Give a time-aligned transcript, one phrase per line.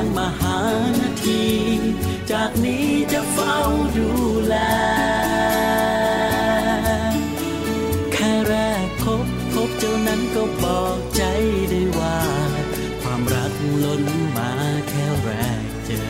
[0.00, 0.58] ดังมหา
[1.00, 1.44] นาที
[2.30, 3.58] จากนี้จะเฝ้า
[3.98, 4.10] ดู
[4.46, 4.54] แล
[8.12, 11.22] แค่แรกพบพบเจ้านั้นก็บอกใจ
[11.70, 12.18] ได้ว่า
[13.02, 13.52] ความรัก
[13.84, 14.02] ล้น
[14.36, 14.52] มา
[14.88, 15.30] แค่แร
[15.62, 16.02] กเจอ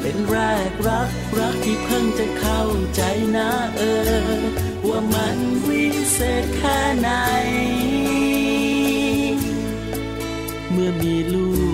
[0.00, 0.36] เป็นแร
[0.70, 2.62] กรักรักที่เพิ่งจะเข้า
[2.94, 3.02] ใจ
[3.36, 3.82] นะเอ
[4.38, 4.40] อ
[4.88, 5.38] ว่ามัน
[5.68, 7.10] วิเศษแค่ไหน
[10.70, 11.73] เมื่อมีลูก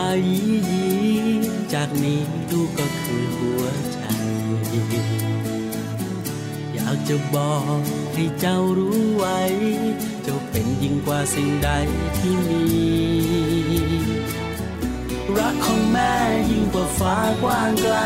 [0.00, 0.86] ายียี
[1.72, 2.20] จากนี้
[2.50, 3.98] ลูกก็คือหัวใจ
[6.74, 7.82] อยากจะบอก
[8.14, 9.40] ให้เจ้ารู้ไว้
[10.22, 11.70] เจ้าเป็นยิ่งกว่าสิ่งใด
[12.18, 12.64] ที่มี
[15.38, 16.14] รักของแม่
[16.50, 17.96] ยิ่งกว่าฟ้ากว้างไกล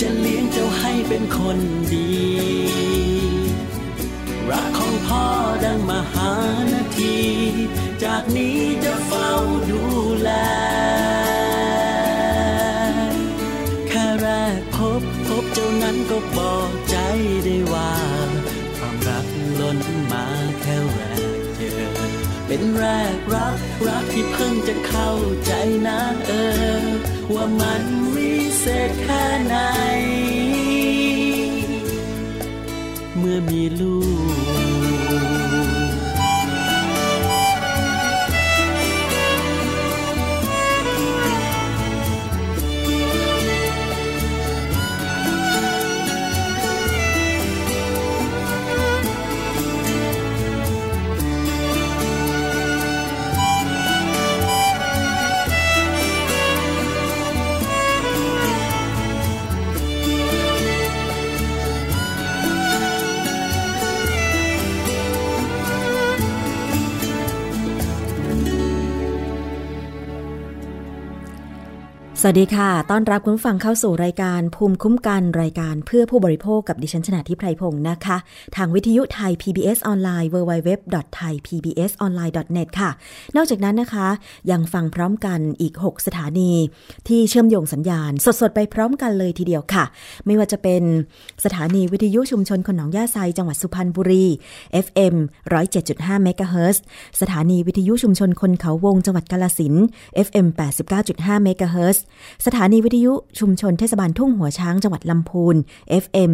[0.00, 1.58] จะเลี้ยงเจ้าให้เป็นคน
[1.92, 2.10] ดี
[4.50, 5.24] รักของ พ่อ
[5.64, 6.32] ดังมหา
[6.72, 7.18] นาที
[8.04, 9.32] จากนี้จะเฝ้า
[9.70, 9.82] ดู
[10.20, 10.30] แล
[13.88, 16.96] แค่แรกพบพบเจ้านั้นก็บอกใจ
[17.44, 17.92] ได้ว่า
[18.76, 19.26] ความรัก
[19.60, 19.78] ล้น
[20.12, 20.26] มา
[20.60, 21.00] แค่แร
[21.38, 21.82] กเจอ
[22.46, 25.12] เป็นแรกรักรักที่เพิ่งจะเข้า
[25.46, 25.52] ใจ
[25.86, 26.30] นะเอ
[26.82, 26.86] อ
[27.34, 27.82] ว่ามัน
[28.14, 29.56] วิเศษแค่ไหน
[33.18, 33.96] เมื่อมีลู
[34.60, 35.31] ก you.
[72.24, 78.16] สวัสดีค่ะ ต้อนรับคุณฟังเข้าสู่รายการภูมิคุ้มกันรายการเพื่อผู้บริโภคกับดิฉันชนะทิพไพรพงศ์นะคะ
[78.56, 82.90] ทางวิทยุไทย PBS ออนไลน์ www.thaipbsonline.net ค่ะ
[83.36, 84.08] นอกจากนั้นนะคะ
[84.50, 86.52] ยังฟังพร้อมกันอีก 6 สถานี
[87.08, 89.84] ที่เชื่อมโยงสัญญาณ สดๆ ไปพร้อมกันเลยทีเดียวค่ะ
[90.26, 90.82] ไม่ว่าจะเป็น
[91.44, 94.26] สถานีวิทยุชุมชนคนหนองย่าไซจังหวัดสุพรรณบุรี
[94.84, 95.14] FM
[95.70, 96.82] 107.5เมกะเฮิรตซ์
[97.20, 99.74] สถานีวิทยุชุมชนคนเขาวงจังหวัดกาลสิน
[100.26, 100.46] FM
[100.96, 102.06] 89.5เมกะเฮิรตซ์
[102.46, 105.56] สถานีวิทยุชุมชนเทศบาลทุ่งหัวช้างจังหวัดลำพูน
[106.04, 106.32] FM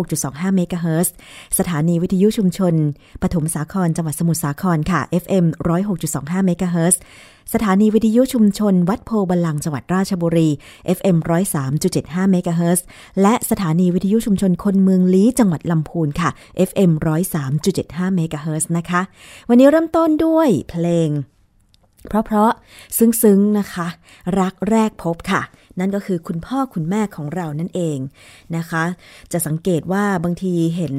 [0.00, 1.14] 106.25 เมกะเฮิรตซ์
[1.58, 2.74] สถานีวิทยุชุมชน
[3.22, 5.44] ปฐมสาครจังหวัดสมุทรสาครค่ะ FM
[5.96, 7.00] 106.25 เมกะเฮิรตซ์
[7.54, 10.48] สถานีวิทยุชุมชน วัดโพบาลังจังหวัดราชบุรี
[10.96, 11.16] FM
[11.74, 12.84] 103.75 เมกะเฮิรตซ์
[13.22, 16.30] และสถานีวิทยุชุมชนคนเมืองลี้จังหวัดลำพูนค่ะ
[16.68, 16.90] FM
[17.54, 19.00] 103.75 เมกะเฮิรตซ์นะคะ
[19.48, 21.10] วันนี้เริ่มต้นด้วยเพลง
[22.08, 23.86] เพราะๆซึ้งๆนะคะ
[24.40, 25.42] รักแรกพบค่ะ
[25.78, 27.98] นั่นก็คือคุณพ่อคุณแม่ของเรานั่นเอง
[28.56, 28.84] นะคะ
[29.32, 30.94] จะสังเกตว่าบางทีเห็น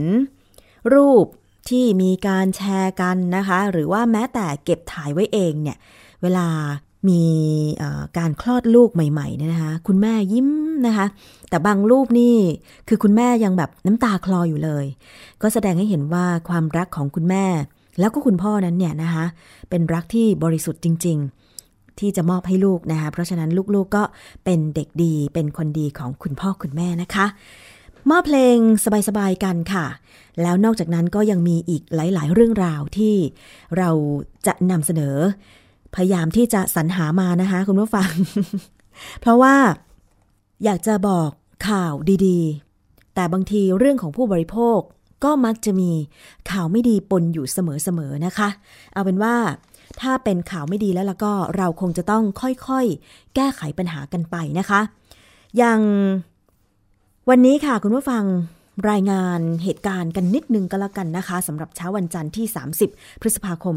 [0.94, 1.26] รูป
[1.70, 5.78] ที่มีการแชร์กันนะคะ หรือว่าแม้แต่เก็บถ่ายไว้เองเนี่ย
[6.22, 6.48] เวลา
[7.10, 7.24] มี
[8.18, 10.50] การคลอดลูกใหม่ๆเนี่ยนะคะ คุณแม่ยิ้ม
[10.88, 11.06] นะคะ
[11.50, 12.36] แต่บางรูปนี่
[12.88, 14.86] คือคุณแม่ยังแบบน้ำตาคลออยู่เลย
[15.42, 17.46] ก็แสดงให้เห็นว่าความรักของคุณแม่
[18.00, 19.26] แล้วก็คุณพ่อนั้นเนี่ยนะคะ
[19.70, 21.18] เป็นรักที่บริสุทธิ์จริง
[21.60, 24.04] ๆ ที่จะมอบให้ลูกนะคะเพราะฉะนั้นลูกๆกก็
[24.46, 27.26] เป็นเด็กดีเป็นคนดีของคุณพ่อคุณแม่นะคะ
[28.10, 28.58] มอบเพลง
[29.08, 29.86] สบายๆกันค่ะ
[30.42, 33.16] แล้วนอกจากนั้นก็ยังมีอีกหลายๆ เรื่องราวที่
[33.78, 33.90] เรา
[34.48, 35.16] จะนำเสนอ
[35.96, 38.12] พยายามที่จะสรรหามานะคะ คุณผู้ฟัง
[39.22, 39.56] เพราะว่า
[40.64, 41.30] อยากจะบอก
[41.70, 41.94] ข่าว
[42.28, 44.80] ดีๆ แต่บางทีเรื่องของผู้บริโภค
[45.24, 45.92] ก็มักจะมี
[46.52, 48.50] ข่าวไม่ดีปนอยู่เสมอๆนะคะ
[48.94, 49.36] เอาเป็นว่า
[50.02, 54.82] ถ้าเป็นข่าวไม่ดีแล้วล้วก็เราคงจะต้องค่อยๆ แก้ไขปัญหากันไปนะคะ
[55.58, 55.82] อย่าง
[57.30, 58.24] วันนี้ค่ะคุณผู้ฟัง
[58.90, 62.46] รายงานเหตุการณ์กันนิดนึงก็แล้วกันนะคะสำหรับเช้าวันจันทร์ที่
[62.84, 63.76] 30 พฤษภาคม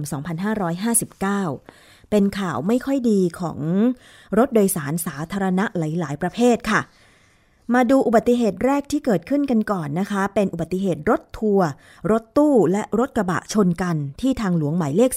[1.25, 3.59] 2559 เป็นข่าวไม่ค่อยดีของ
[4.39, 6.81] รถโดยสารสาธารณะหลาย ๆ ประเภทค่ะ
[7.75, 11.69] มาดูอุบัติเหตุแรกที่เกิดขึ้นกันก่อนนะคะ เป็นอุบัติเหตุรถทัวร์
[12.11, 15.11] รถตู้และรถกระบะชนกันที่ทางหลวงหมายเลข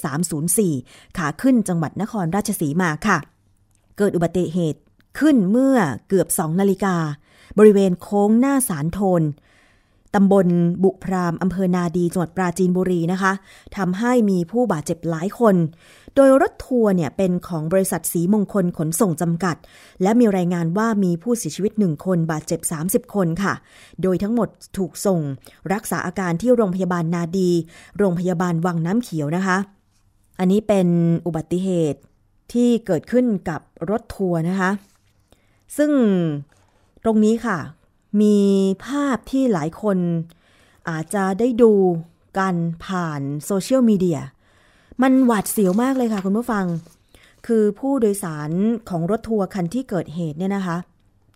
[0.55, 3.17] 304 ขาขึ้นจังหวัดนครราชสีมาค่ะ
[3.97, 4.79] เกิดอุบัติเหตุ
[5.19, 5.77] ขึ้นเมื่อ
[6.09, 6.95] เกือบ 2 นาฬิกา
[7.59, 9.21] บริเวณโค้งหน้าสารโทน
[10.15, 10.47] ตำบล
[10.83, 13.33] บุพรามอำเภอนาดีจังหวัดปราจีนบุรีนะคะ
[13.77, 15.55] ทำให้มีผู้บาดเจ็บหลายคน
[16.15, 19.55] โดยรถทัวร์เนี่ยเป็นของบริษัทสีมงคลขนส่งจำกัด
[20.01, 23.53] และมีรายงานว่ามีผู้เสียชีวิตหนึ่งคนบาดเจ็บ 30 คนค่ะ
[24.01, 25.19] โดยทั้งหมดถูกส่ง
[25.73, 27.49] รักษาอาการที่โรงพยาบาลนาดี
[27.97, 29.57] โรงพยาบาลวังน้ำเขียวนะคะ
[30.39, 30.87] อันนี้เป็น
[31.25, 31.99] อุบัติเหตุ
[32.53, 34.71] ที่เกิดขึ้นกับรถทัวร์นะคะ
[35.77, 35.91] ซึ่ง
[37.03, 37.57] ตรงนี้ค่ะ
[38.21, 38.37] มี
[38.85, 39.97] ภาพที่หลายคน
[40.89, 41.73] อาจจะได้ดู
[42.37, 42.55] กัน
[42.85, 44.19] ผ่านโซเชียลมีเดีย
[45.01, 46.65] มันหวาดเสียวมากเลยค่ะคุณผู้ฟัง
[47.47, 48.51] คือผู้โดยสาร
[48.89, 50.77] ของรถทัวร์คันที่เกิดเหตุเนี่ยนะคะ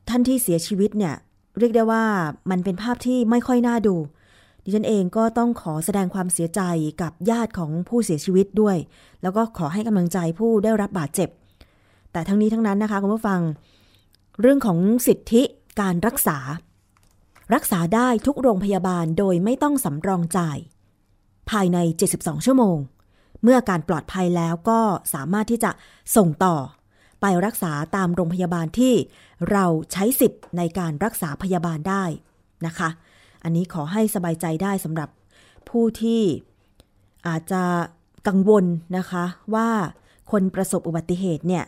[0.10, 1.16] ท่านที่เสียชีวิตเนี่ย
[1.60, 2.04] เรียกได้ว่า
[2.50, 3.96] มันเป็นภาพที่ไม่ค่อยน่าดู
[4.64, 6.62] ดิฉันเองก็ต้องขอแสดงความเสียใจ
[7.02, 8.78] กับญาติของผู้เสียชีวิตด้วย
[9.22, 11.30] แล้วก็ขอให้กำลังใจผู้ได้รับบาดเจ็บ
[12.12, 13.42] แต่ทั้งนี้ทั้งนั้นนะคะคุณผู้ฟัง
[14.42, 14.78] เรื่องของ
[15.08, 15.44] สิทธิ
[15.82, 16.38] การรักษา
[17.54, 20.58] รักษาได้ทุกโรงพยาบาลโดยไม่ต้องสำรองจ่าย
[21.50, 21.78] ภายใน
[22.14, 22.78] 72 ชั่วโมง
[23.44, 24.80] เมื่อการปลอดภัยแล้วก็
[25.14, 25.72] สามารถที่จะ
[26.16, 26.56] ส่งต่อ
[27.22, 28.94] ไปรักษาตามโรงพยาบาลที่
[29.52, 32.04] เราใช้สิทธิ์ในการรักษาพยาบาลได้
[32.66, 32.90] นะคะ
[33.44, 35.10] อันนี้ขอให้สบายใจได้สำหรับ
[35.70, 36.22] ผู้ที่
[37.28, 37.64] อาจจะ
[38.28, 38.66] กังวล
[38.98, 39.70] นะคะว่า
[40.32, 41.66] คนประสบอุบัติเหตุเนี่ย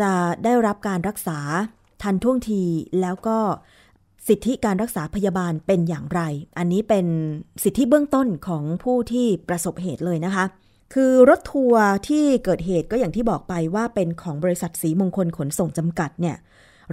[0.00, 0.12] จะ
[0.44, 1.38] ได้รับการรักษา
[2.02, 2.62] ทันท่วงที
[3.00, 3.38] แล้วก็
[4.28, 6.20] สิทธิการรักษาพยาบาลเป็นอย่างไร
[6.58, 7.06] อันนี้เป็น
[7.62, 10.44] สิทธิเบื้องต้นของผู้ที่ประสบเหตุเลยนะคะ
[10.94, 16.36] คือรถทัวร์ที่เกิดเหตุก็อย่างที่บอกไปว่าเป็นของบริษัทสีมงคลขนส่งจำกัดเนี่ย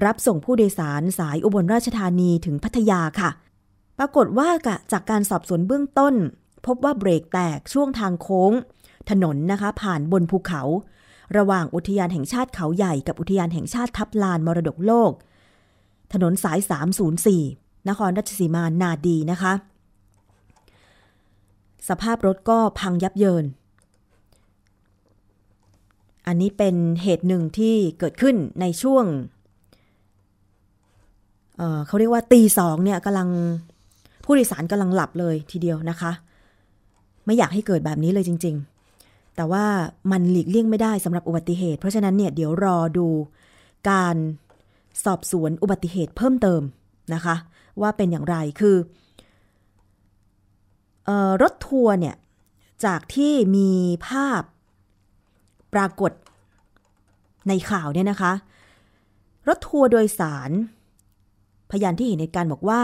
[0.06, 3.30] รับส่งผู้โดยสารสายอุบลราชธานีถึงพัทยาค่ะ
[4.00, 4.50] ปรากฏว่า
[4.92, 6.14] จากการสอบสวนเบื้องต้น
[6.66, 8.52] พบว่าเบรกแตกช่วงทางโค้ง
[9.10, 10.62] ถนนนะคะผ่านบนภูเขา
[11.38, 15.12] ระหว่างอุทยานแห่งชาติเขาใหญ่กับอุทยานแห่งชาติทับลานมรดกโลก
[16.14, 16.60] ถนนสาย
[17.24, 19.54] 304 นครราชสีมานาดีนะคะ
[21.90, 23.46] สภาพรถก็พังยับเยิน
[26.28, 29.06] อันนี้เป็นเหตุหนึ่งที่เกิดขึ้นในช่วง
[31.58, 33.30] เเขาเรียกว่าตีสองเนี่ยกำลัง
[34.24, 36.12] ผู้โดยสารกำลังหลับเลยทีเดียวนะคะ
[37.26, 38.56] ไม่อยากให้เกิดแบบนี้เลยจริง
[38.96, 39.66] ๆ แต่ว่า
[40.12, 43.08] มันหลีกเลี่ยงไม่ได้สำหรับอุบัติเหตุ เพราะฉะนั้นเนี่ยเดี๋ยวรอดู
[43.90, 44.16] การ
[45.06, 46.62] สอบสวนอุบัติเหตุเพิ่มเติม
[47.14, 47.36] นะคะ
[47.82, 48.78] ว่าเป็นอย่างไรคือ
[51.08, 52.16] ออรถทัวร์เนี่ย
[52.86, 53.72] จากที่มี
[54.08, 54.42] ภาพ
[55.74, 56.12] ปรากฏ
[57.48, 58.34] ในข่าวเนี่ยนะคะ
[59.48, 60.52] รถทัวร์โดยสาร
[61.72, 62.82] พยานที่เห็นในการบอกว่า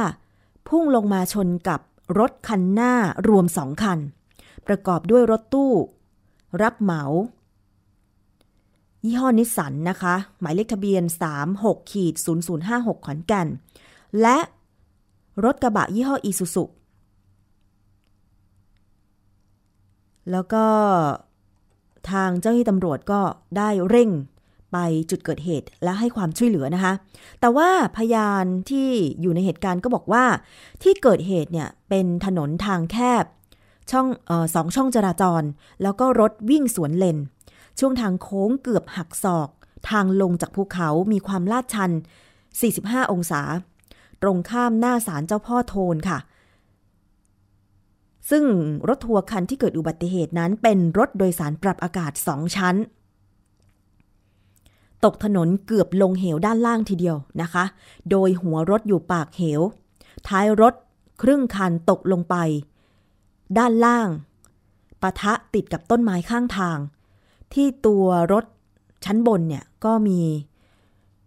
[0.67, 1.79] พุ่งลงมาชนกับ
[2.19, 2.93] รถคันหน้า
[3.27, 4.00] รวมสองคัน
[4.67, 5.74] ประกอบด้วยรถตู้
[6.62, 7.03] รับเหมา
[9.05, 11.03] ยี่ห้อนิสสันนะคะ หมายเลขทะเบียน
[11.47, 12.13] 36ขีด
[12.62, 13.47] 0056 ขอนแก่น
[14.21, 14.38] และ
[15.43, 16.65] รถกระบะยี่ห้ออีซูซุ
[20.31, 20.65] แล้วก็
[22.12, 23.21] ทางเจ้าหน้าที่ตำรวจก็
[23.57, 24.09] ได้เร่ง
[24.71, 24.77] ไป
[25.09, 26.93] จุดเกิดเหตุและให้ความช่วยเหลือนะคะ
[27.39, 28.89] แต่ว่าพยานที่
[29.21, 30.25] อยู่ในเหตุการณ์ก็บอกว่า
[30.83, 33.25] ที่เกิดเหตุเนี่ยเป็นถนนทางแคบ
[33.91, 35.43] ช่องออสองช่องจราจร
[35.83, 37.17] แล้วก็รถวิ่งสวนเลน
[37.79, 39.50] ช่วงทางโค้งเกือบหักศอก
[39.89, 41.91] ทางลงจากภูเขามีความลาดชัน
[42.51, 43.41] 45 องศา
[44.22, 46.20] ตรงข้ามหน้าศาลเจ้าพ่อโทนค่ะ
[48.29, 48.44] ซึ่ง
[48.88, 52.75] รถทัวร์คันที่เกิดอุบัติเหตุนั้นเป็นรถโดยสารปรับอากาศสองชั้น
[55.03, 57.63] ตกถนนเกือบลงเหวด้านล่างทีเดียวนะคะ
[58.12, 59.62] โดยหัวรถอยู่ปากเหว
[60.27, 60.74] ท้ายรถ
[61.22, 62.36] ครึ่งคันตกลงไป
[63.58, 64.10] ด้านล่าง
[65.01, 66.77] ปะทะติดกับต้นไม้ข้างทาง
[67.55, 68.45] ที่ตัวรถ
[69.05, 70.19] ชั้นบนเนี่ยก็มี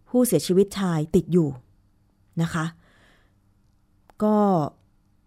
[0.08, 1.49] ผู้เสียชีวิตชายติดอยู่
[2.42, 2.64] นะคะ
[4.23, 4.37] ก็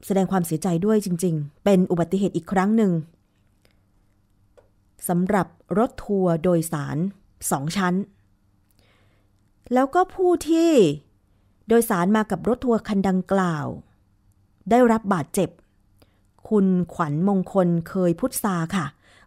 [0.05, 2.91] แสดงความเสียใจด้วยจริง ๆ เป็นอุบัติเหตุอีกครั้งหนึ่ง
[5.07, 6.97] สำหรับรถทัวร์โดยสาร
[7.51, 7.95] สองชั้น
[9.73, 10.71] แล้วก็ผู้ที่
[11.67, 13.65] โดยสารมากับรถทัวร์คันดังกล่าว
[14.69, 15.49] ได้รับบาดเจ็บ
[16.49, 18.85] คุณขวัญมงคลเคยพุทธาค่ะ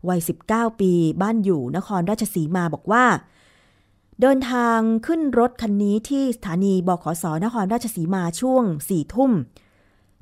[0.09, 0.21] วัย
[0.51, 0.93] 19 ปี
[1.23, 3.05] บ้านอยู่นครราชสีมาบอกว่า
[4.21, 9.33] เดินทางขึ้นรถคันนี้ที่สถานีบขสนครราชสีมาช่วงสี่ทุ่ม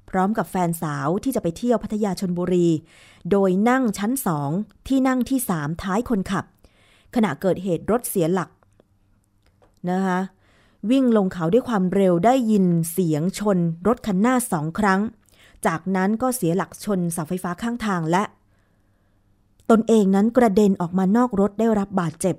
[0.08, 2.68] พร้อมกับแฟนสาวที่จะไปเที่ยวพัทยาชนบุรี
[3.30, 4.50] โดยนั่งชั้นสอง
[4.88, 6.44] ที่นั่งที่สามท้ายคนขับ
[7.14, 8.50] ขณะเกิดเหตุรถเสียหลัก
[9.90, 10.18] นะคะ
[10.90, 15.00] วิ่งลงเขาด้วยความเร็วได้ยินเสียงชนรถคันหน้าสองครั้ง
[15.66, 18.22] จากนั้นก็เสียหลักชนเสาไฟฟ้าข้างทางและ
[19.72, 22.36] ตนเองนั้นกระเด็นออกมานอกรถได้รับบาดเจ็บ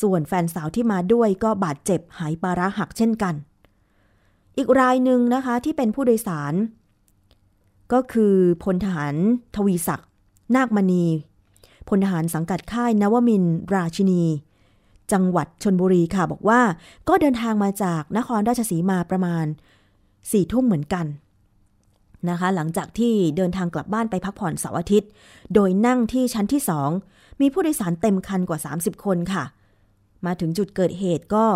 [0.00, 3.34] ส่วนแฟนสาวที่มาด้วยก็บาดเจ็บหายปาระหักเช่นกัน
[4.56, 6.54] อีกรายหนึ่งนะคะที่เป็นผู้โดยสาร
[7.92, 9.14] ก็คือพลทหาร
[9.56, 10.08] ทวีศักดิ์
[10.54, 11.04] นาคมณี
[11.88, 13.44] พลทหารสังกัดค่ายนวมิน
[13.74, 14.22] ราชินี
[15.12, 16.60] จังหวัดชนบุรีค่ะบอกว่า
[17.08, 19.46] ก็เดินทางมาจากนครราชสีมาประมาณ
[20.30, 21.06] สี่ทุ่มเหมือนกัน
[22.30, 25.10] นะคะ หลังจากที่เดินทางกลับบ้านไปพักผ่อนเสาร์อาทิตย์
[25.54, 26.90] โดยนั่งที่ชั้นที่สอง
[27.40, 29.44] มีผู้โดยสารเต็มคันกว่า 30 คนค่ะ
[30.26, 31.46] มาถึงจุดเกิดเหตุก็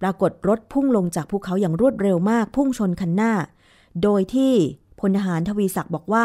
[0.00, 3.32] ปรากฏรถพุ่งลงจากภูเขาอย่างรวดเร็วมาก พุ่งชนคันหน้า
[4.02, 4.52] โดยที่
[5.00, 6.24] พลทหารทวีศักดิ์บอกว่า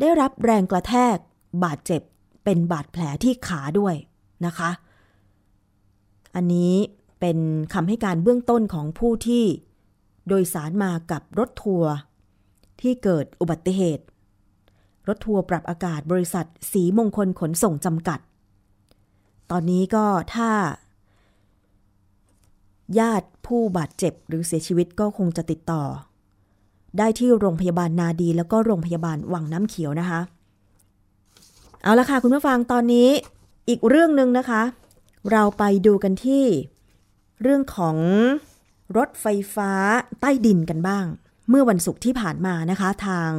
[0.00, 1.16] ได้รับแรงกระแทก
[1.64, 2.02] บาดเจ็บ
[2.44, 3.94] เป็นบาดแผลที่ขาด้วย
[4.46, 4.70] นะคะ
[6.34, 6.74] อันนี้
[7.20, 7.38] เป็น
[7.74, 9.44] คำให้การเบื้องต้นของผู้ที่
[10.28, 11.92] โดยสารมากับรถทัวร์
[12.82, 14.04] ที่เกิดอุบัติเหตุ
[15.08, 18.20] รถทัวร์ปรับอากาศบริษัทสีมงคลขนส่งจำกัด
[19.50, 20.50] ตอนนี้ก็ถ้า
[22.98, 25.82] ญาติผู้บาดเจ็บหรือเสียชีวิตก็คงจะติดต่อ
[26.98, 30.20] ได้ที่โรงพยาบาลนาดีแล้วก็โรงพยาบาลวังน้ำเขียวนะคะ
[31.82, 33.08] เอาละค่ะคุณผู้ฟังตอนนี้
[33.68, 34.62] อีกเรื่องหนึ่งนะคะ
[35.30, 36.44] เราไปดูกันที่
[37.42, 37.96] เรื่องของ
[38.96, 39.72] รถไฟฟ้า
[40.20, 41.06] ใต้ดินกันบ้าง
[41.50, 43.30] เมื่อวันศุกร์ที่ผ่านมานะคะ ทาง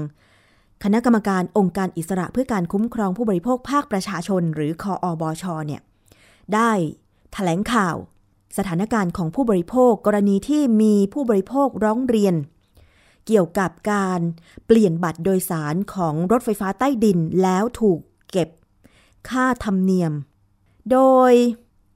[0.83, 5.81] คณะกรรมการองค์การอิสระเพื่อการคุ้มครองผู้บริโภคภาคประชาชน หรือคออบชเนี่ย
[6.53, 7.95] ได้ถแถลงข่าว
[8.57, 12.35] สถานการณ์ของผู้บริโภคกรณีที่มีผู้บริโภคร้องเรียน
[13.27, 14.19] เกี่ยวกับการ
[14.65, 17.99] เปลี่ยนบัตรโดยสารของรถไฟฟ้าใต้ดินแล้วถูก
[18.31, 18.49] เก็บ
[19.29, 20.13] ค่าธรรมเนียม
[20.91, 20.99] โด
[21.31, 21.33] ย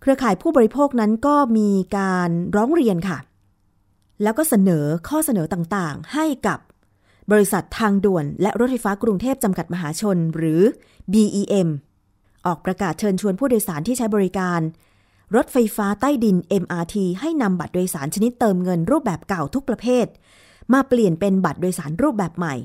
[0.01, 3.17] เครือข่ายผู้บริโภคนั้นก็มีการร้องเรียนค่ะ
[4.23, 6.59] แล้วก็เสนอข้อเสนอต่างๆ ให้กับ
[7.31, 10.61] บริษัททางด่วนและรถไฟฟ้ากรุงเทพจำกัดมหาชนหรือ
[11.13, 11.69] BEM
[12.45, 14.61] ออกประกาศเชิญชวนผู้โดยสารที่ใช้บริการ
[15.35, 20.05] รถไฟฟ้าใต้ดิน MRT ให้นำบัตรโดยสารชนิดเติมเงินรูปแบบเก่าทุกประเภท
[20.73, 22.55] มาเปลี่ยนเป็นบัตรโดยสารรูปแบบใหม่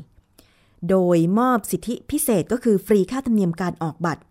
[0.90, 4.22] โดยมอบสิทธิพิเศษก็คือฟรีค่าธรรมเนียมการออกบัตร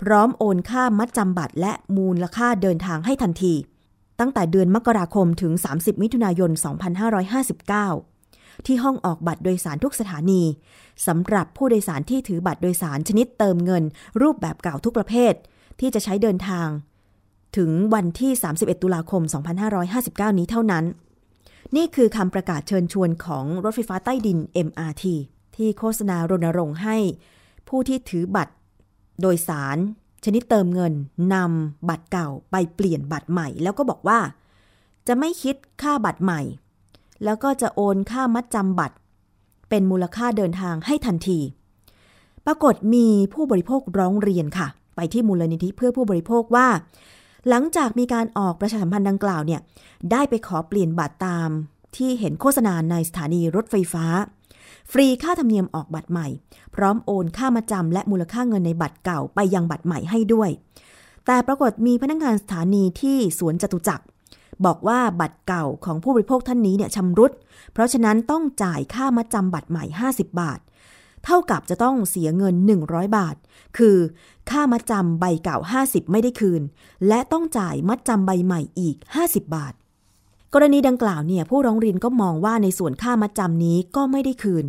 [0.00, 3.54] พร้อมโอนค่ามัดจำบัตรและมูลค่าเดินทางให้ทันที
[4.20, 6.50] ตั้งแต่เดือนมกราคมถึง 30 มิถุนายน
[7.78, 10.42] 2559 ที่ห้องออกบัตรโดยสารทุกสถานี
[11.06, 13.84] สำหรับผู้โดยสารที่ถือบัตรโดยสารชนิดเติมเงิน
[14.22, 15.34] รูปแบบเก่าทุกประเภท
[15.80, 16.68] ที่จะใช้เดินทาง
[17.56, 19.22] ถึงวันที่ 31 ตุลาคม
[19.80, 20.84] 2559 นี้เท่านั้น
[21.76, 25.04] นี่คือคำประกาศเชิญชวนของรถไฟฟ้าใต้ดิน MRT
[25.56, 26.96] ที่โฆษณารณรงค์ให้
[27.68, 28.54] ผู้ที่ถือบัตร
[29.20, 29.78] โดยสาร
[30.24, 30.92] ชนิดเติมเงิน
[31.34, 34.18] นำบัตรเก่าไปเปลี่ยนบัตรใหม่ แล้วก็บอกว่า
[35.06, 36.40] จะไม่คิดค่าบัตรใหม่
[37.24, 38.96] แล้วก็จะโอนค่ามัดจำบัตร
[39.68, 41.38] เป็นมูลค่าเดินทางให้ทันที
[42.46, 46.68] ปรากฏมีผู้บริโภคร้องเรียนค่ะ ไปที่มูลนิธิเพื่อผู้บริโภคว่า
[47.48, 49.60] หลังจากมีการออกประชาสัมพันธ์ดังกล่าวเนี่ย
[50.12, 51.48] ได้ไปขอเปลี่ยนบัตรตาม
[51.96, 54.04] ที่เห็นโฆษณาในสถานีรถไฟฟ้า
[54.92, 56.26] ฟรีค่าธรรมเนียมออกบัตรใหม่
[56.74, 60.50] พร้อมโอนค่ามาจำและมูลค่าเงินในบัตรเก่าไปยังบัตรใหม่ให้ด้วย
[61.26, 64.04] แต่ปรากฏมีพนักงานสถานีที่สวนจตุจักร
[64.64, 67.32] บอกว่าบัตรเก่าของผู้บริโภคท่านนี้เนี่ยชำรุด
[67.72, 70.60] เพราะฉะนั้นต้องจ่ายค่ามาจำบัตรใหม่ 50 บาท
[71.24, 72.54] เท่ากับจะต้องเสียเงิน
[72.84, 73.36] 100 บาท
[73.78, 73.96] คือ
[74.50, 76.62] ค่ามัดจำใบเก่า 50 ไม่ได้คืน
[77.08, 79.74] และต้องจ่ายมัดจำใบใหม่อีก 50 บาท
[80.54, 84.66] กรณีดังกล่าวเนี่ยผู้ร้องเรียนก็มองว่าในส่วนค่ามัดจำนี้ก็ไม่ได้คืน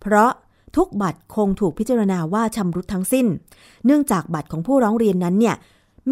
[0.00, 0.30] เพราะ
[0.76, 3.26] ทุกบัตรคงถูกพิจารณาว่าชำรุดทั้งสิ้น
[3.84, 5.56] เนื่องจากบัตรของผู้ร้องเรียนนั้นเนี่ย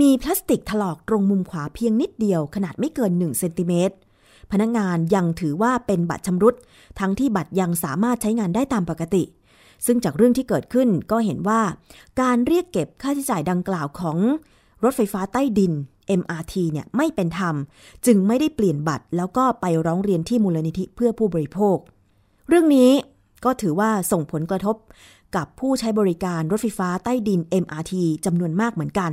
[0.00, 3.94] มีพลาสติกถลอกตรงมุมขวาเพียงนิดเดียวขนาดไม่เกิน1เซนติเมตร
[4.52, 6.54] พนักงานยังถือว่าเป็นบัตรชำรุด
[7.00, 9.23] ทั้งที่บัตรยังสามารถใช้งานได้ตามปกติ
[9.87, 11.61] ซึ่งจากเรื่องที่เกิดขึ้นก็เห็นว่า
[12.20, 14.18] การเรียกเก็บค่าใช้จ่ายดังกล่าวของ
[14.84, 15.73] รถไฟฟ้าใต้ดิน
[16.20, 17.54] MRT เนี่ยไม่เป็นธรรม
[18.06, 21.76] จึงไม่ได้เปลี่ยนบัตร แล้วก็ไปร้องเรียนที่มูลนิธิเพื่อผู้บริโภค
[22.49, 22.90] เรื่องนี้
[23.44, 24.76] ก็ถือว่าส่งผลกระทบ
[25.37, 27.92] กับผู้ใช้บริการรถไฟฟ้าใต้ดิน MRT
[28.25, 29.12] จำนวนมากเหมือนกัน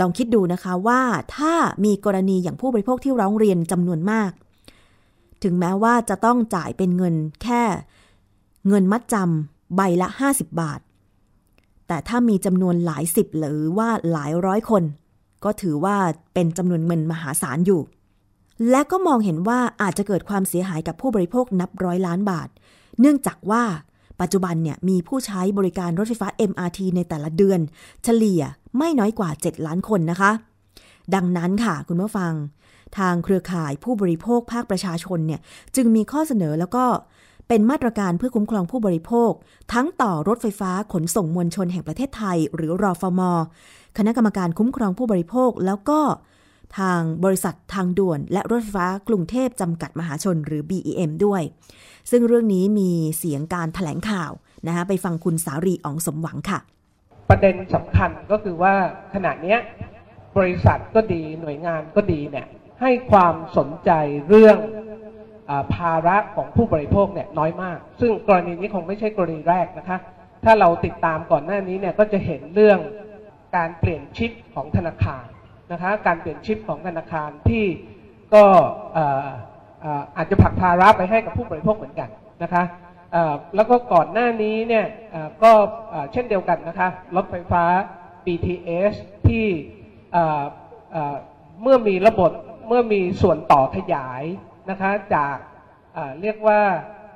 [0.00, 1.02] ลองคิดดูนะคะว่า
[1.36, 4.30] ถ้ามีกรณีอย่างผู้บริโภคที่ร้องเรียนจำนวนมาก
[5.42, 7.62] ถึงแม้ว่าจะต้องจ่ายเป็นเงินแค่
[8.68, 10.80] เงินมัดจำใบละ 50 บาท
[11.86, 14.82] แต่ถ้ามีจำนวนหลายสิบหรือว่าหลายร้อยคน
[15.44, 15.96] ก็ถือว่า
[16.34, 17.82] เป็นจำนวนเงินมหาศาลอยู่
[18.70, 22.48] และก็มองเห็นว่าอาจจะเกิดความเสียหายกับผู้บริโภคนับร้อยล้านบาท
[23.00, 23.62] เนื่องจากว่า
[24.20, 27.60] ปัจจุบันเนี่ยมีผู้ใช้บริการรถไฟฟ้า MRT ในแต่ละเดือน
[28.04, 28.42] เฉลี่ย
[28.78, 30.30] ไม่น้อยกว่า 7 ล้านคนนะคะ
[31.14, 32.32] ดังนั้นค่ะคุณผู้ฟัง
[32.98, 35.40] ทางเครือข่ายผู้บริโภคภาคประชาชนเนี่ย
[35.76, 36.84] จึงมีข้อเสนอแล้วก็
[37.48, 39.30] เป็นมาตรการเพื่อคุ้มครองผู้บริโภค
[39.72, 43.20] ทั้งต่อรถไฟฟ้าขนส่งมวลชนแห่งประเทศไทย หรือรอฟม
[43.98, 46.00] คณะกรรมการคุ้มครองผู้บริโภค แล้วก็
[46.78, 51.42] ทางบริษัททางด่วนและรถไฟฟ้ากรุงเทพจำกัดมหาชนหรือ BEM ด้วย
[52.10, 54.32] ซึ่งเรื่องนี้มีเสียงการถแถลงข่าว
[54.66, 56.58] นะคะไปฟังคุณสารีอ๋องสมหวังค่ะ
[57.30, 58.74] ประเด็นสำคัญก็คือว่า
[59.14, 59.56] ขณะนี้
[60.38, 62.46] บริษัทก็ดีหน่วยงานก็ดีเนี่ย
[62.80, 63.90] ให้ความสนใจ
[64.28, 64.56] เรื่อง
[65.50, 69.98] อภาระของผู้บริโภคเนี่ยน้อยมาก ซึ่งกรณีนี้คงไม่ใช่กรณีแรกนะคะ
[70.44, 72.78] ถ้าเราติดตามก่อนหน้านี้เนี่ยก็จะเห็นเรื่อง
[73.56, 75.26] การเปลี่ยนชิปของธนาคาร
[75.72, 77.64] นะคะการเปลี่ยนชิปของธนาคารที่
[78.34, 78.44] ก็
[78.92, 79.28] เอ่อ
[79.80, 82.08] เอ่ออาจจะผลักภาระไปให้กับผู้บริโภคเหมือนกัน
[82.42, 82.64] นะคะ
[83.56, 84.86] แล้วก็ก่อนหน้านี้เนี่ย
[85.42, 85.52] ก็
[86.12, 87.64] เช่นเดียวกันนะคะรถไฟฟ้า
[88.24, 88.92] BTS
[89.28, 89.46] ที่
[91.62, 92.30] เมื่อมีระบบ
[92.68, 94.22] เมื่อมีส่วนต่อขยาย
[94.70, 95.36] นะคะจาก
[95.94, 96.60] เอ่อเรียกว่า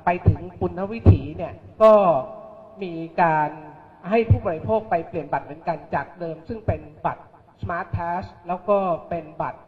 [0.05, 1.53] ไปถึงปุณณวิถีเนี่ย
[1.83, 1.93] ก็
[2.83, 3.49] มีการ
[4.09, 7.21] ให้ผู้บริโภคไปเปลี่ยนบัตรเหมือนกันจากเดิม ซึ่งเป็นบัตร
[7.61, 8.77] Smart Pass แล้วก็
[9.09, 9.59] เป็นบัตร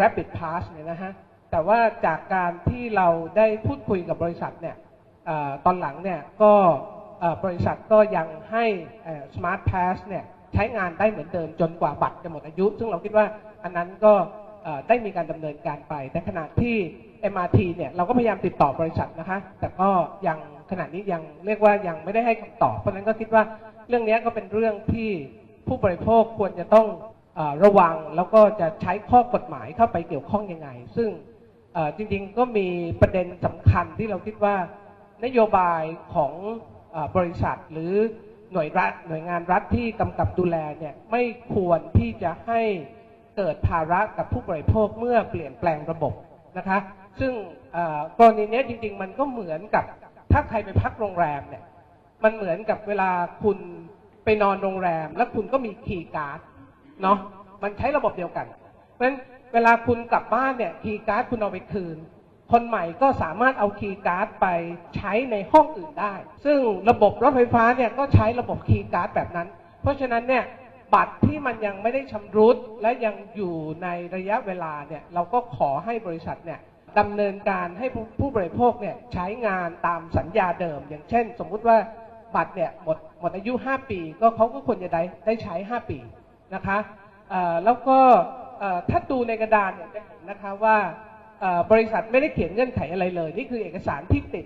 [0.00, 1.12] Rapid Pass เนี่ยนะฮะ
[1.50, 4.76] แต่ว่าจากการที่เราได้พูดคุยกับบริษัทเนี่ย
[5.28, 5.30] อ
[5.64, 6.52] ตอนหลังเนี่ยก็
[7.44, 8.64] บริษัทก็ยังให้
[9.34, 10.24] Smart Pass เนี่ย
[10.54, 13.26] ใช้งานได้เหมือนเดิมจนกว่าบัตรจะหมดอายุ ซึ่งเราคิดว่า
[13.62, 14.12] อันนั้นก็
[14.88, 16.76] ได้มีการดำเนินการไปแต่ขณะที่
[17.32, 19.88] MRT เนี่ยเราก็พยายามติดต่อบริษัทนะคะ แต่ก็
[20.26, 20.38] ยัง
[20.70, 23.42] ขณะนี้ยังเรียกว่ายังไม่ได้ให้คำตอบ เพราะฉะนั้นก็คิดว่า
[23.88, 25.10] เรื่องนี้ก็เป็นเรื่องที่
[25.66, 26.86] ผู้บริโภคควรจะต้อง
[27.38, 31.08] อระวังแล้วก็จะใช้ข้อกฎหมายเข้าไปเกี่ยวข้องยังไง ซึ่ง
[31.96, 32.68] จริงๆก็มี
[33.00, 34.56] ประเด็นสำคัญที่เราคิดว่า
[35.24, 35.82] นโยบาย
[36.14, 36.32] ของ
[36.94, 37.92] อบริษัทหรือ
[38.52, 41.22] หน่วยรัฐหน่วยงานรัฐที่กำกับดูแลเนี่ยไม่
[41.54, 42.62] ควรที่จะให้
[43.36, 46.12] เกิดภาระกับผู้บริโภคเมื่อเปลี่ยนแปลงระบบ
[46.58, 46.78] นะคะ
[47.20, 47.32] ซึ่ง
[48.18, 49.84] กรณีนี้จริง ๆ มันก็เหมือนกับ
[50.32, 51.62] ถ้าใครไปพักโรงแรมเนี่ย
[52.24, 53.10] มันเหมือนกับเวลา
[53.42, 53.58] คุณ
[54.24, 56.38] ไปนอนโรงแรม แล้วคุณก็มีคีย์การ์ด
[57.02, 57.18] เนาะ
[57.62, 58.46] มันใช้ระบบเดียวกัน
[58.92, 59.18] เพราะฉะนั้น
[59.52, 61.96] เวลาคุณกลับบ้านเนี่ยคีย์การ์ดคุณเอาไปคืน
[62.52, 64.46] คนใหม่ก็สามารถเอาคีย์การ์ดไป
[64.96, 66.58] ใช้ในห้องอื่นได้ ซึ่ง
[66.90, 69.48] ระบบรถไฟฟ้าเนี่ยก็ใช้ระบบคีย์การ์ดแบบนั้น
[69.82, 70.44] เพราะฉะนั้นเนี่ย
[70.94, 76.60] บัตรที่มันยังไม่ได้ชำรุดและยังอยู่ในระยะเวลาเนี่ยเราก็ขอให้บริษัทเนี่ย
[76.98, 81.78] ดำเนินการให้ผู้ผบริโภคเนี่ยใช้งานตามสัญญาเดิม อย่างเช่น สมมุติว่า
[82.34, 85.98] บัตรเนี่ยหมดหมดอายุ 5 ปี ก็เขาก็ควรจะได้ได้ใช้ 5 ปี
[86.54, 86.78] นะคะ
[87.64, 87.98] แล้วก็
[88.90, 90.76] ถ้าดูในกระดานเนี่ยจะเห็นนะคะว่า
[91.70, 94.44] บริษัทไม่ได้เขียนเงื่อนไขอะไรเลย นี่คือเอกสารที่ติด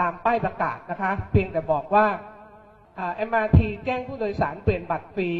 [0.00, 2.06] ตามป้ายประกาศนะคะ เพียงแต่บอกว่า
[2.98, 5.30] อ่า MRT แจ้งผู้โดยสารเปลี่ยนบัตรฟรี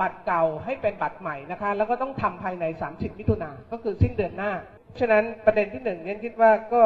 [0.00, 4.52] บัตรเก่าให้เป็นบัตรใหม่นะคะ แล้วก็ต้องทำภายใน 30 มิถุนาก็คือสิ้นเดือนหน้า
[5.00, 6.82] ฉะนั้นประเด็นที่หนึ่งเนี่ยคิดว่าก็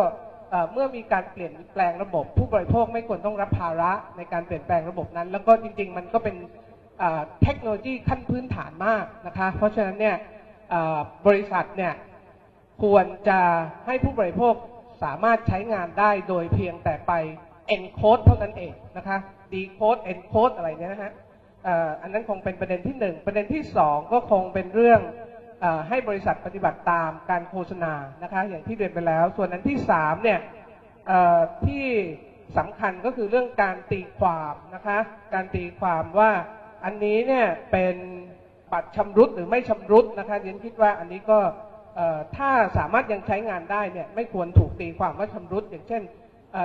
[0.72, 6.36] เมื่อมีการเปลี่ยนแปลงระบบ ผู้บริโภคไม่ควรต้องรับภาระในการเปลี่ยนแปลงระบบนั้น แล้วก็จริง ๆ มันก็เป็น
[7.42, 10.16] เทคโนโลยีขั้นพื้นฐานมากนะคะเพราะฉะนั้นเนี่ย
[11.26, 11.92] บริษัทเนี่ย
[12.82, 13.40] ควรจะ
[13.86, 14.54] ให้ผู้บริโภค
[15.02, 17.12] สามารถใช้งานได้โดยเพียงแต่ไป
[17.74, 19.18] encode เท่านั้นเองนะคะ
[19.52, 21.12] decode encode อะไรเนี่ยนะฮะ
[22.02, 25.00] อันนั้นคงเป็นประเด็นที่หนึ่งประเด็นที่สองก็คงเป็นเรื่อง
[25.88, 30.40] ให้บริษัทปฏิบัติตามการโฆษณานะคะอย่างที่เรียนไปแล้ว ส่วนอันที่สามเนี่ย
[31.64, 31.87] ที่
[32.59, 34.98] สำคัญก็คือเรื่องการตีความนะคะ
[35.35, 36.31] การตีความว่า
[36.85, 37.96] อันนี้เนี่ยเป็น
[38.72, 41.38] บัตรชำรุดหรือไม่ชำรุดนะคะเรียนคิดว่าอันนี้ก็
[42.37, 46.03] ถ้าสามารถยังใช้งานได้เนี่ยไม่ควรถูกตีความว่าชำรุด อย่างเช่น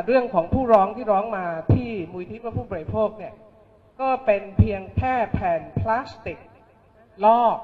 [0.06, 3.34] เรื่องของผู้ร้องที่ร้องมาที่มูลที่ว่าผู้บริโภคเนี่ย
[4.02, 6.40] ก็เป็นเพียงแค่แผ่นพลาสติก
[7.26, 7.58] ลอก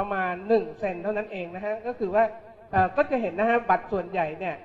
[0.00, 2.24] ประมาณหนึ่งเซนเท่านั้นเองนะฮะก็คือว่า
[2.96, 4.56] ก็จะเห็นนะฮะบัตรส่วนใหญ่เนี่ย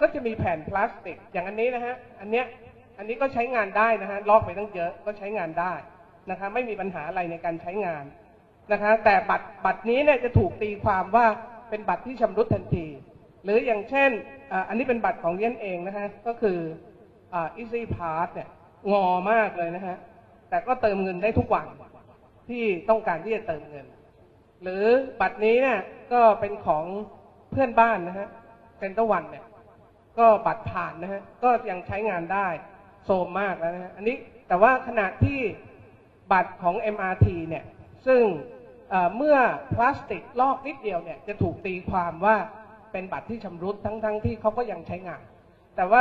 [0.00, 2.46] ก็จะมีแผ่นพลาสติก อย่างอันนี้นะฮะอันเนี้ย
[2.98, 5.74] อันนี้ก็ใช้งานได้นะฮะลอกไปตั้งเยอะก็ใช้งานได้
[6.30, 8.04] นะคะไม่มีปัญหาอะไรในการใช้งาน
[8.72, 11.26] นะคะแต่บัตรบัตรนี้เนี่ยจะถูกตีความว่า
[11.70, 12.86] เป็นบัตรที่ชำรุดทันที
[13.44, 14.10] หรืออย่างเช่น
[14.68, 16.58] อันนี้เป็นบัตรของเย็นเองนะฮะก็คือ
[17.60, 18.48] easy pass เนี่ย
[18.92, 19.96] งอมากเลยนะฮะ
[20.48, 21.68] แต่ก็เติมเงินได้ทุกวัน
[22.48, 23.86] ที่ต้องการที่จะเติมเงิน
[24.62, 24.84] หรือ
[25.20, 25.80] บัตรนี้เนี่ย
[26.12, 26.84] ก็เป็นของ
[27.50, 28.28] เพื่อนบ้านนะฮะ
[28.78, 29.44] เซนเตอร์วันเนี่ย
[30.18, 32.48] ก็บัตรผ่านนะฮะก็ยังใช้งานได้
[33.04, 34.16] โซมมากแล้วนะฮะอันนี้
[34.48, 35.38] แต่ว่าขณะที่
[36.32, 37.64] บัตรของ MRT เนี่ย
[38.06, 38.22] ซึ่ง
[39.16, 39.36] เมื่อ
[39.72, 42.36] พลาสติกลอกนิดเดียวเนี่ยจะถูกตีความว่า
[42.92, 45.22] เป็นบัตรที่ชำรุดทั้งๆทที่เขาก็ยังใช้งาน
[45.76, 46.00] แต่ว่า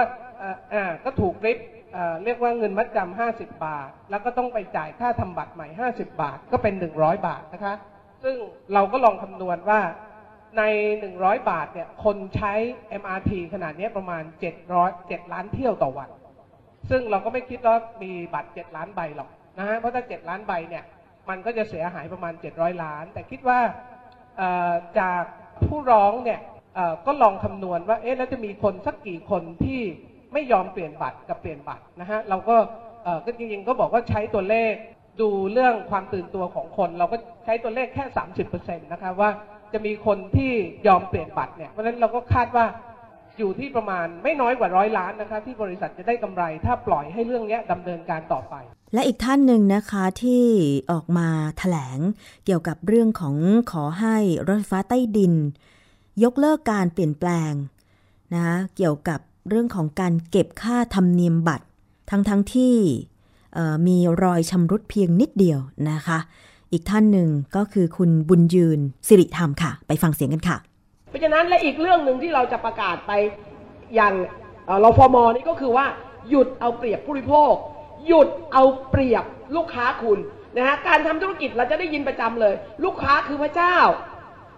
[1.05, 1.59] ก็ถูกริบ
[2.23, 7.73] เรียกว่าเงินมัดจำห้าสิบบาท แล้วก็ต้องไปจ่ายค่าทำบัตรใหม่ห้าสิบบาท ก็เป็นหนึ่งร้อยบาทนะคะ
[8.23, 8.35] ซึ่ง
[8.73, 9.79] เราก็ลองคำนวณว่า
[10.57, 10.63] ใน
[10.99, 12.53] หนึ่งร้อยบาทเนี่ย คนใช้
[13.01, 16.09] MRT ขนาดนี้ประมาณเจ็ดร้อยเจ็ดล้านเที่ยวต่อวัน
[16.89, 20.83] ซึ่งเราก็ไม่คิดว่ามีบัตรเจ็ดล้านใบหรอกนะฮะ เพราะถ้าเจ็ดล้านใบเนี่ย
[21.29, 23.59] มันก็จะเสียหายประมาณเจ็ดร้อยล้าน แต่คิดว่า
[24.99, 25.23] จาก
[25.65, 26.39] ผู้ร้องเนี่ย
[27.05, 29.81] ก็ลองคำนวณว่า เอ๊ะ แล้วจะมีคนสักกี่คนที่
[30.33, 32.55] ไม่ยอมเปลี่ยนบัตรกับเปลี่ยนบัตรนะฮะ เราก็
[33.25, 34.73] ก็จริงๆก็บอกว่าใช้ตัวเลข
[35.19, 39.29] ดูเรื่องความตื่นตัวของคน เราก็ใช้ตัวเลขแค่สามสิบเปอร์เซ็นต์นะคะว่า
[39.73, 40.51] จะมีคนที่
[40.87, 42.65] ยอมเปลี่ยนบัตรเนี่ย เพราะฉะนั้นเราก็คาดว่า
[43.39, 48.55] อยู่ที่ประมาณไม่น้อยกว่าร้อยล้านนะคะที่บริษัทจะได้กำไร ถ้าปล่อยให้เรื่องนี้ดำเนินการต่อไป
[48.93, 50.43] และอีกท่านหนึ่งนะคะที่
[50.91, 51.99] ออกมาถแถลง
[52.45, 53.35] เกี่ยวกับเรื่องของ
[53.71, 55.33] ขอให้รถไฟฟ้าใต้ดิน
[56.23, 57.53] ยกเลิกการเปลี่ยนแปลง
[58.35, 58.47] นะ
[58.77, 59.19] เกี่ยวกับ
[59.49, 61.65] เรื่องของการเก็บค่าธรรมเนียมบัตร
[62.09, 62.75] ทั้งทั้งที่
[63.87, 65.59] มีรอยชำรุดเพียงนิดเดียว
[65.89, 66.19] นะคะ
[66.71, 70.57] อีกท่านหนึ่งก็คือคุณบุญยืนสิริธรรมค่ะ ไปฟังเสียงกันค่ะ
[71.09, 73.11] เพราะฉะนั้นและอีกเรื่องหนึ่งที่เราจะประกาศไป
[73.95, 74.13] อย่าง
[74.81, 75.85] เราฟอมอนี่ก็คือว่า
[76.29, 77.53] หยุดเอาเปรียบผู้บริโภค
[78.07, 79.23] หยุดเอาเปรียบ
[79.55, 80.19] ลูกค้าคุณ
[80.57, 83.77] นะฮะการทำธุรกิจเราจะได้ยินประจำเลย ลูกค้าคือพระเจ้า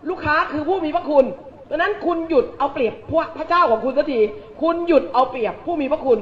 [0.10, 1.25] ลูกค้าคือผู้มีพระคุณ
[1.69, 4.19] ดังนั้นคุณหยุดเอาเปรียบพวกพระเจ้าของคุณสักที
[4.62, 6.19] คุณหยุดเอาเปรียบผู้มีพระคุณ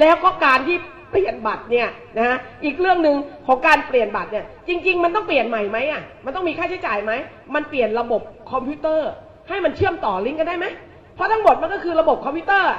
[0.00, 0.76] แล้วก็การที่
[1.12, 7.12] เปลี่ยนบัตรเนี่ยนะฮะอีกเรื่องหนึ่งของการเปลี่ยนบัตรเนี่ยจริง ๆ มันต้องเปลี่ยนใหม่ไหมอะมันต้องมีค่าใช้จ่ายไหม
[7.54, 8.20] มันเปลี่ยนระบบ
[8.52, 9.10] คอมพิวเตอร์
[9.48, 10.66] ให้มันเชื่อมต่อลิงก์กันได้ไหม
[11.14, 12.70] เพราะทั้งหมดมันก็คือระบบคอมพิวเตอร์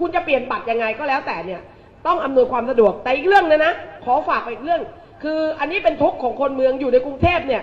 [0.00, 1.60] คุณจะเปลี่ยนบัตรยังไงก็แล้วแต่เนี่ย
[2.06, 4.82] ต้องอำนวยความสะดวกแต่อีกเรื่องนึงนะ ขอฝากไปอีกเรื่อง
[5.22, 7.62] คืออันนี้เป็นทุกข์ของคนเมืองอยู่ในกรุงเทพเนี่ย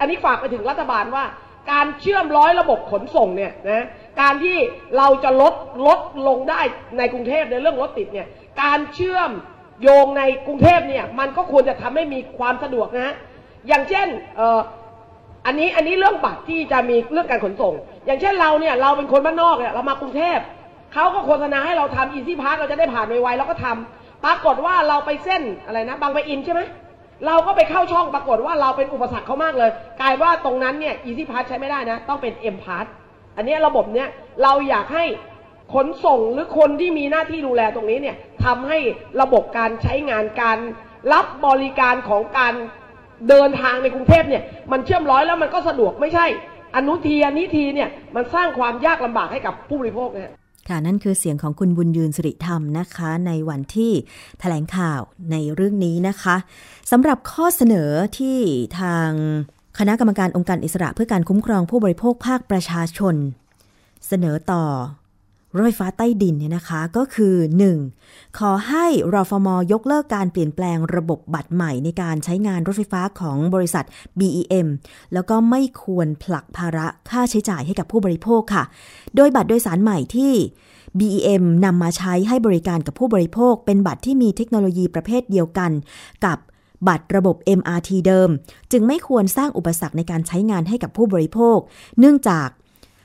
[0.00, 1.24] อันนี้ฝากไปถึงรัฐบาลว่า
[1.72, 3.86] การเชื่อมร้อยระบบขนส่งเนี่ยนะ
[4.20, 4.56] การที่
[4.96, 5.54] เราจะลด
[5.86, 6.60] ลดลงได้
[6.98, 8.26] ในกรุงเทพในเรื่องรถติดเนี่ย
[8.62, 9.30] การเชื่อม
[9.82, 13.14] โยงในกรุงเทพเนี่ยมันก็ควรจะทำให้มีความสะดวกนะฮะ
[13.68, 14.60] อย่างเช่นเอ่อ
[15.46, 17.74] อันนี้อันนี้เรื่องบัตรที่จะมีเรื่องการขนส่ง
[18.06, 20.38] อย่างเช่นเราเนี่ยเราเป็นคนบ้านนอกเนี่ยเรามากรุงเทพ
[20.94, 26.62] เขาก็โฆษณาให้เราทำ Easy Pass เราจะได้ผ่านไวๆเราก็ทำปรากฏว่าเราไปเส้นอะไรนะบางไปอินใช่ไหม
[27.26, 32.86] เราก็ไปเข้าช่องปรากฏว่าเราเป็นอุปสรรคเขามากเลย กลายว่าตรงนั้นเนี่ย Easy Pass ใช้ไม่ได้นะ ต้องเป็น M Pass
[33.36, 34.08] อันนี้ระบบเนี้ย
[34.42, 35.04] เราอยากให้
[35.72, 38.78] ขนส่งหรือคนที่มีหน้าที่ดูแลตรงนี้เนี่ยทำให้
[39.20, 40.58] ระบบการใช้งานการ
[41.12, 42.54] รับบริการของการ
[43.28, 46.26] เดินทางในกรุงเทพเนี่ย มันเชื่อมร้อยแล้วมันก็สะดวกไม่ใช่
[46.76, 50.32] อนุทีอนิทีเนี่ยมันสร้างความยากลำบากให้กับผู้บริโภคเนี่ย
[50.68, 55.00] ค่ะนั่นคือเสียงของคุณบุญยืนสิริธรรมนะคะ ในวันที่ถแถลงข่าว
[55.32, 56.36] ในเรื่องนี้นะคะ
[56.90, 58.38] สำหรับข้อเสนอที่
[58.80, 59.10] ทาง
[59.78, 63.14] คณะกรรมการองค์การอิสระเพื่อการคุ้มครองผู้บริโภคภาคประชาชน
[64.08, 64.64] เสนอต่อ
[65.54, 67.34] รถไฟฟ้าใต้ดินเนี่ยนะคะก็คือ
[67.86, 68.38] 1.
[68.38, 73.84] ขอให้รฟมยกเลิกการเปลี่ยนแปลงระบบบัตรใหม่ในการใช้งานรถไฟฟ้าของบริษัท
[74.18, 74.66] BEM
[75.14, 78.64] แล้วก็ไม่ควรผลักภาระค่าใช้จ่ายให้กับผู้บริโภคค่ะ
[79.16, 80.32] โดยบัตรโดยสารใหม่ที่
[80.98, 85.70] BEM นำมาใช้ให้บริการกับผู้บริโภค เป็นบัตรที่มีเทคโนโลยีประเภทเดียวกัน
[86.24, 86.38] กับ
[86.88, 88.28] บัตรระบบ MRT เดิม
[88.72, 91.58] จึงไม่ควรสร้างอุปสรรคในการใช้งานให้กับผู้บริโภค
[91.98, 92.48] เนื่องจาก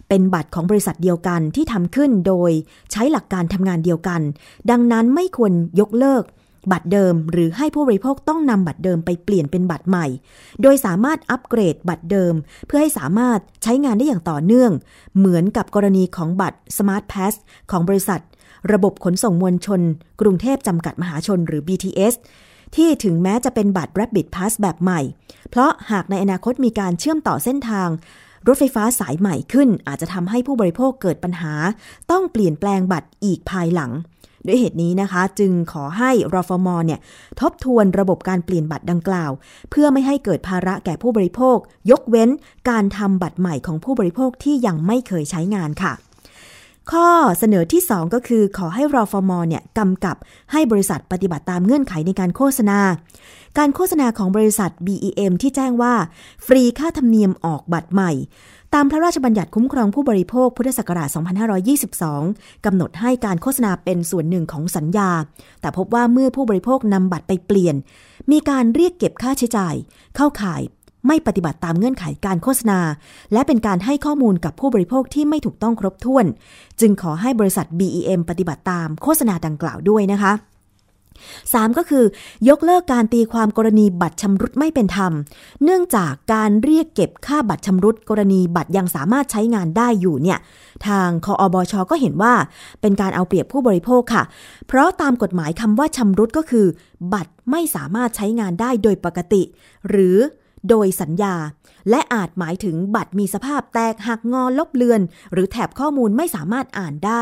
[0.10, 2.52] เป็นบัตรของบริษัทเดียวกันที่ทำขึ้นโดย
[2.92, 4.22] ใช้หลักการทำงานเดียวกัน
[4.72, 6.24] ดังนั้นไม่ควรยกเลิก
[6.72, 10.06] บัตรเดิม หรือให้ผู้บริโภคต้องนำบัตรเดิมไปเปลี่ยนเป็นบัตรใหม่
[10.62, 12.34] โดยสามารถอัปเกรดบัตรเดิม
[12.68, 14.72] เพื่อให้สามารถใช้งานได้อย่างต่อเนื่อง
[15.18, 17.34] เหมือนกับกรณีของบัตร Smart Pass
[17.72, 18.22] ของบริษัท
[18.72, 19.82] ระบบขนส่งมวลชน
[20.22, 22.14] กรุงเทพจำกัดมหาชนหรือ BTS
[22.76, 25.02] ที่ถึงแม้จะเป็นบัตร Rapid Pass แบบใหม่
[25.50, 27.90] เพราะหากในอนาคตมีการเชื่อมต่อเส้นทาง
[28.48, 31.54] รถไฟฟ้าสายใหม่ขึ้น อาจจะทำให้ผู้บริโภคเกิดปัญหา
[32.12, 33.92] ต้องเปลี่ยนแปลงบัตรอีกภายหลัง
[34.48, 37.00] ด้วยเหตุนี้นะคะ จึงขอให้รฟมเนี่ย
[37.42, 39.32] ทบทวนระบบการเปลี่ยนบัตรดังกล่าว
[39.70, 41.58] เพื่อไม่ให้เกิดภาระแก่ผู้บริโภค
[41.92, 42.30] ยกเว้น
[42.70, 45.94] การทำบัตรใหม่ของผู้บริโภคที่ยังไม่เคยใช้งานค่ะ
[46.92, 50.18] ข้อเสนอที่ 2 ก็คือขอให้รอฟอมเนี่ยกำกับ
[50.52, 52.80] ให้บริษัทปฏิบัติตามเงื่อนไขในการโฆษณา
[53.58, 55.94] การโฆษณาของบริษัท BEM ที่แจ้งว่า
[56.46, 58.12] ฟรีค่าธรรมเนียมออกบัตรใหม่
[58.74, 61.10] ตามพระราชบัญญัติคุ้มครองผู้บริโภคพุทธศักราช
[61.88, 65.10] 2522 กำหนดให้การโฆษณาเป็นส่วนหนึ่งของสัญญา
[65.62, 67.76] แต่พบว่าเมื่อผู้บริโภคนำบัตรไปเปลี่ยน
[68.32, 69.76] มีการเรียกเก็บค่าใช้จ่าย
[70.16, 70.62] เข้าข่าย
[71.08, 72.80] ไม่ปฏิบัติตามเงื่อนไขการโฆษณา
[73.34, 76.26] และเป็นการให้ข้อมูลกับผู้บริโภคที่ไม่ถูกต้องครบถ้วน
[76.80, 80.34] จึงขอให้บริษัท BEM ปฏิบัติตามโฆษณาดังกล่าวด้วยนะคะ
[81.20, 82.04] 3 ก็คือ
[82.50, 85.12] ยกเลิกการตีความกรณีบัตรชำรุดไม่เป็นธรรม
[85.64, 90.40] เนื่องจากการเรียกเก็บค่าบัตรชำรุดกรณีบัตรยังสามารถใช้งานได้อยู่เนี่ย
[90.88, 92.34] ทางคออบชก็เห็นว่า
[92.82, 94.24] เป็นการเอาเปรียบผู้บริโภคค่ะ
[94.68, 96.66] เพราะตามกฎหมายคำว่าชำรุดก็คือ
[97.14, 99.42] บัตรไม่สามารถใช้งานได้โดยปกติ
[99.90, 100.18] หรือ
[100.70, 101.36] โดยสัญญา
[101.90, 105.02] และอาจหมายถึงบัตรมีสภาพแตกหักงอลบเลือน
[105.34, 107.22] หรือแถบข้อมูลไม่สามารถอ่านได้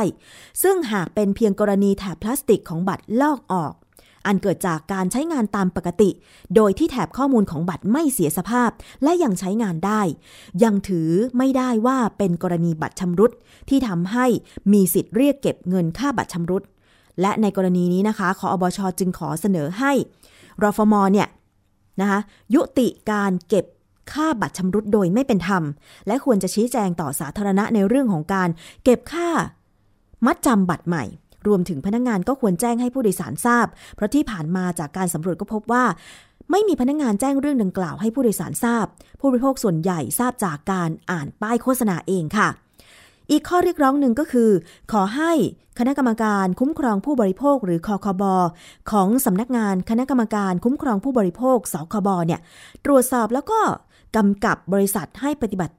[0.64, 3.74] ซึ่งหากเป็นเพียงกรณีแถบพลาสติกของบัตรลอกออก
[4.26, 6.10] อันเกิดจากการใช้งานตามปกติ
[6.56, 8.70] โดยที่แถบข้อมูลของบัตรไม่เสียสภาพ
[9.04, 10.02] และยังใช้งานได้
[10.64, 13.32] ยังถือไม่ได้ว่าเป็นกรณีบัตรชำรุด
[13.70, 14.26] ที่ทำให้
[14.74, 16.64] มีสิทธิ์เรียกเก็บเงินค่าบัตรชำรุด
[17.22, 19.92] และในกรณีนี้นะคะคออบชจึงขอเสนอให้
[20.64, 21.28] รฟมเนี่ย
[22.02, 22.20] นะคะ
[22.56, 23.66] ยุติการเก็บ
[24.12, 25.64] ค่าบัตรชำรุดโดยไม่เป็นธรรม
[26.08, 28.50] และควรจะชี้แจงต่อสาธารณะในเรื่องของการ
[28.84, 29.30] เก็บค่า
[30.26, 31.04] มัดจำบัตรใหม่
[31.48, 35.86] รวมถึงพนักงงานก็ควรแจ้งให้ผู้โดยสารทราบ เพราะที่ผ่านมาจากการสำรวจก็พบว่า
[36.52, 38.86] ไม่มีพนักงงานแจ้งเรื่องดังกล่าวให้ผู้โดยสารทราบ
[39.20, 42.50] ผู้บริโภคส่วนใหญ่ทราบจากการอ่านป้ายโฆษณาเองค่ะ
[43.32, 44.50] อีกข้อเรียกร้องหนึ่งก็คือ
[44.92, 45.32] ขอให้
[45.80, 48.24] คณะกรรมการคุ้มครองผู้บริโภคหรือคอคบ
[48.92, 52.40] ของสำนักงานคณะกรรมการคุ้มครองผู้บริโภคสคบเนี่ย
[52.86, 53.60] ตรวจสอบแล้วก็
[54.16, 55.76] กำกับบริษัทให้ปฏิบัติ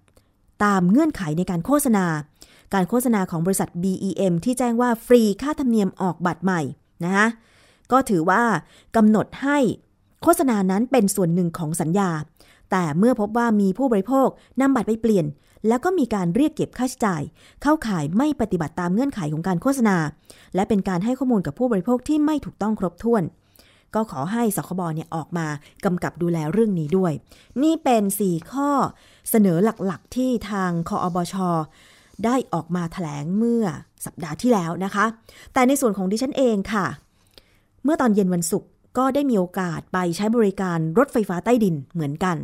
[0.65, 2.07] ตามเงื่อนไขในการโฆษณา
[2.75, 6.61] การโฆษณาของบริษัท BEM ที่แจ้งว่าฟรีค่าธรรมเนียมออกบัตรใหม่
[7.05, 7.27] นะคะ
[7.93, 8.43] ก็ถือว่า
[8.97, 9.59] กำหนดให้
[10.23, 12.11] โฆษณานั้นเป็นส่วนหนึ่งของสัญญา
[12.71, 14.29] แต่เมื่อพบว่ามีผู้บริโภค
[14.61, 15.27] นำบัตรไปเปลี่ยน
[15.69, 17.23] แล้วก็มีการเรียกเก็บค่าใช้จ่าย
[17.63, 19.97] เข้าข่ายไม่ปฏิบัติตามเงื่อนไขของการโฆษณา
[20.55, 23.23] และเป็นการให้ข้อมูลกับผู้บริโภคที่ไม่ถูกต้องครบถ้วน
[23.95, 25.47] ก็ขอให้สคบเนี่ยออกมา
[25.85, 27.13] กำกับดูแลเรื่องนี้ด้วย
[27.63, 28.71] นี่เป็น 4 ข้อ
[29.31, 31.35] เสนอหลักๆ ที่ทางคออบช
[32.25, 33.65] ได้ออกมาถแถลงเมื่อ
[34.05, 35.07] สัปดาห์ที่แล้วนะคะ
[35.53, 36.87] แต่ในส่วนของดิฉันเองค่ะ
[37.85, 42.37] เมื่อตอนเย็นวันศุกร์ก็ได้มีโอกาสไปใช้บริการรถไฟฟ้าใต้ดินเหมือนกัน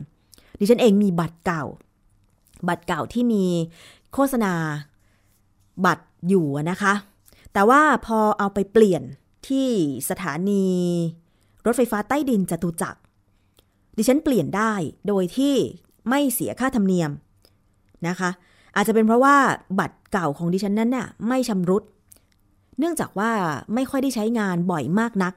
[0.58, 1.64] ดิฉันเองมีบัตรเก่า
[2.68, 3.44] บัตรเก่าที่มี
[4.12, 4.52] โฆษณา
[5.86, 6.94] บัตรอยู่นะคะ
[7.52, 9.02] แต่ว่าพอเอาไปเปลี่ยน
[9.48, 9.68] ที่
[10.10, 10.66] สถานี
[11.66, 13.00] รถไฟฟ้าใต้ดินจตุจักร
[13.96, 14.72] ดิฉันเปลี่ยนได้
[15.08, 15.54] โดยที่
[16.08, 17.10] ไม่เสียค่าธรรมเนียม
[18.08, 18.30] นะคะ
[18.76, 19.36] อาจจะเป็นเพราะว่า
[19.78, 21.82] บัตรเก่าของดิฉันนั้นน่ะไม่ชำรุด
[22.78, 23.30] เนื่องจากว่า
[23.74, 25.34] ไม่ค่อยได้ใช้งานบ่อยมากนัก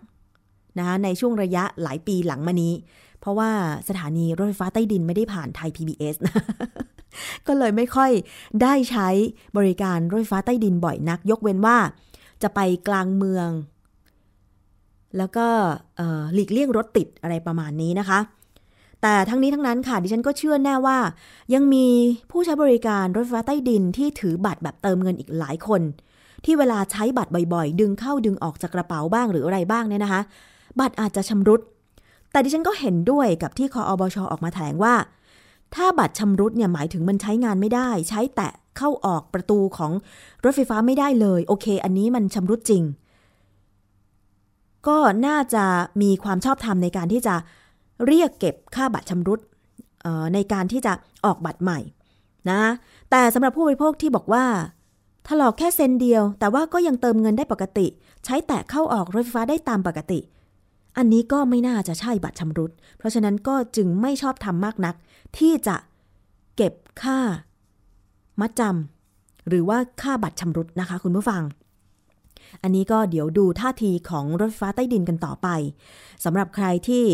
[0.78, 2.74] นะคะในช่วงระยะหลายปีหลังมานี้
[3.28, 3.52] ราะว่า
[3.90, 6.34] สถานีรถไฟฟ้าใต้ดินไม่ได้ผ่านไทย PBS นะ
[7.48, 8.12] ก็เลยไม่ค่อย
[8.62, 9.08] ได้ใช้
[9.58, 11.78] บริการรถไฟฟ้าใต้ดินบ่อยนัก ยกเว้นว่า
[12.44, 13.50] จะไปกลางเมือง
[15.18, 15.48] แล้วก็
[16.34, 18.20] หลีกเลี่ยงรถติดอะไรประมาณนี้นะคะ
[19.02, 20.98] แต่ทั้งนี้ทั้งนั้นค่ะ ดิฉันก็เชื่อแน่ว่า
[21.54, 21.86] ยังมี
[22.32, 25.82] ผู้ใช้บริการรถไฟฟ้าใต้ดินที่ถือบัตรแบบเติมเงินอีกหลายคน
[26.46, 30.22] ที่เวลาใช้บัตรบ่อยๆ ดึงเข้าดึงออกจากกระเป๋าบ้างหรืออะไรบ้างเนี่ยนะคะ
[30.80, 31.62] บัตรอาจจะชำรุด
[32.38, 34.96] แต่ดิฉันก็เห็นด้วยกับที่คออบชออกมาแถลงว่า
[35.76, 39.92] ถ้าบัตรชำรุดเนี่ยหมายถึงมันใช้งานไม่ได้ ใช้แตะเข้าออกประตูของ
[40.44, 42.84] รถไฟฟ้าไม่ได้เลย โอเค อันนี้มันชำรุดจริง
[44.88, 44.98] ก็
[45.28, 45.64] น่าจะ
[46.02, 47.36] มีความชอบธรรมในการที่จะ
[48.06, 49.40] เรียกเก็บค่าบัตรชำรุด
[50.34, 50.94] ในการที่จะ
[51.26, 51.80] ออกบัตรใหม่
[52.50, 52.62] นะ
[53.12, 54.46] แต่สำหรับผู้บริโภคที่บอกว่า
[55.28, 57.88] ถลอกแค่เซนเดียว แต่ว่าก็ยังเติมเงินได้ปกติ
[58.26, 60.22] ใช้แตะเข้าออกรถไฟฟ้าได้ตามปกติ
[60.98, 64.96] อันนี้ก็ไม่น่าจะใช่บัตรชำรุด เพราะฉะนั้นก็จึงไม่ชอบทำมากนัก
[65.38, 65.76] ที่จะ
[66.56, 67.20] เก็บค่า
[68.40, 71.42] มัดจำหรือว่าค่าบัตรชำรุดนะคะ คุณผู้ฟัง
[72.64, 75.48] อันนี้ก็เดี๋ยวดูท่าทีของรถไฟฟ้าใต้ดินกันต่อไป
[76.24, 77.06] สำหรับใครที่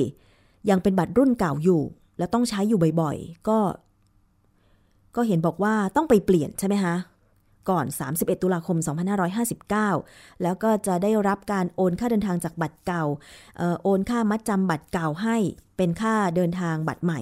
[0.69, 1.81] ยังเป็นบัตรรุ่นเก่าอยู่
[2.17, 3.57] แล้วต้องใช้อยู่บ่อยๆ ก็
[5.15, 6.95] ก็เห็นบอกว่าต้องไปเปลี่ยนใช่ไหมคะ
[7.69, 8.77] ก่อน 31 ตุลาคม
[9.59, 13.03] 2559 แล้วก็จะได้รับการโอนค่าเดินทางจากบัตรเก่า
[13.59, 15.37] ออโอนค่ามัดจำบัตรเก่าให้
[15.77, 17.19] เป็นค่าเดินทางบัตรใหม่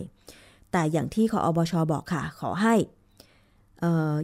[0.71, 2.75] แต่อย่างที่คออบชบอกค่ะ ขอให้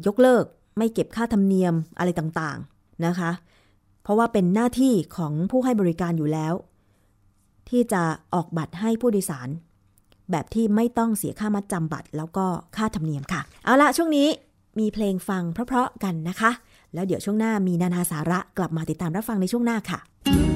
[0.07, 0.45] ยกเลิก
[0.77, 3.31] ไม่เก็บค่าธรรมเนียมอะไรต่างๆนะคะ
[4.03, 6.53] เพราะว่าเป็นหน้าที่ของผู้ให้บริการอยู่แล้ว
[7.69, 8.03] ที่จะ
[8.33, 9.49] ออกบัตรให้ผู้โดยสาร
[10.31, 12.45] แบบที่ไม่ต้องเสียค่ามัดจำบัตร แล้วก็
[12.77, 14.27] ค่าธรรมเนียมค่ะ เอาละช่วงนี้
[14.79, 16.51] มีเพลงฟังเพราะๆกันนะคะ
[16.93, 20.46] แล้วเดี๋ยวช่วงหน้ามีนานาสาระกลับมาติดตามรับฟังในช่วงหน้าค่ะ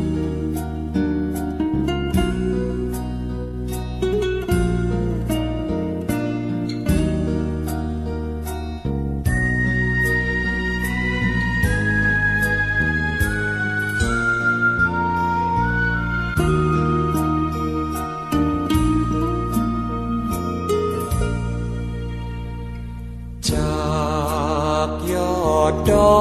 [26.01, 26.15] อ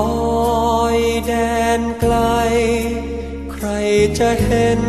[0.96, 1.32] ยแด
[1.78, 2.16] นไกล
[3.52, 3.66] ใคร
[4.18, 4.82] จะเห็น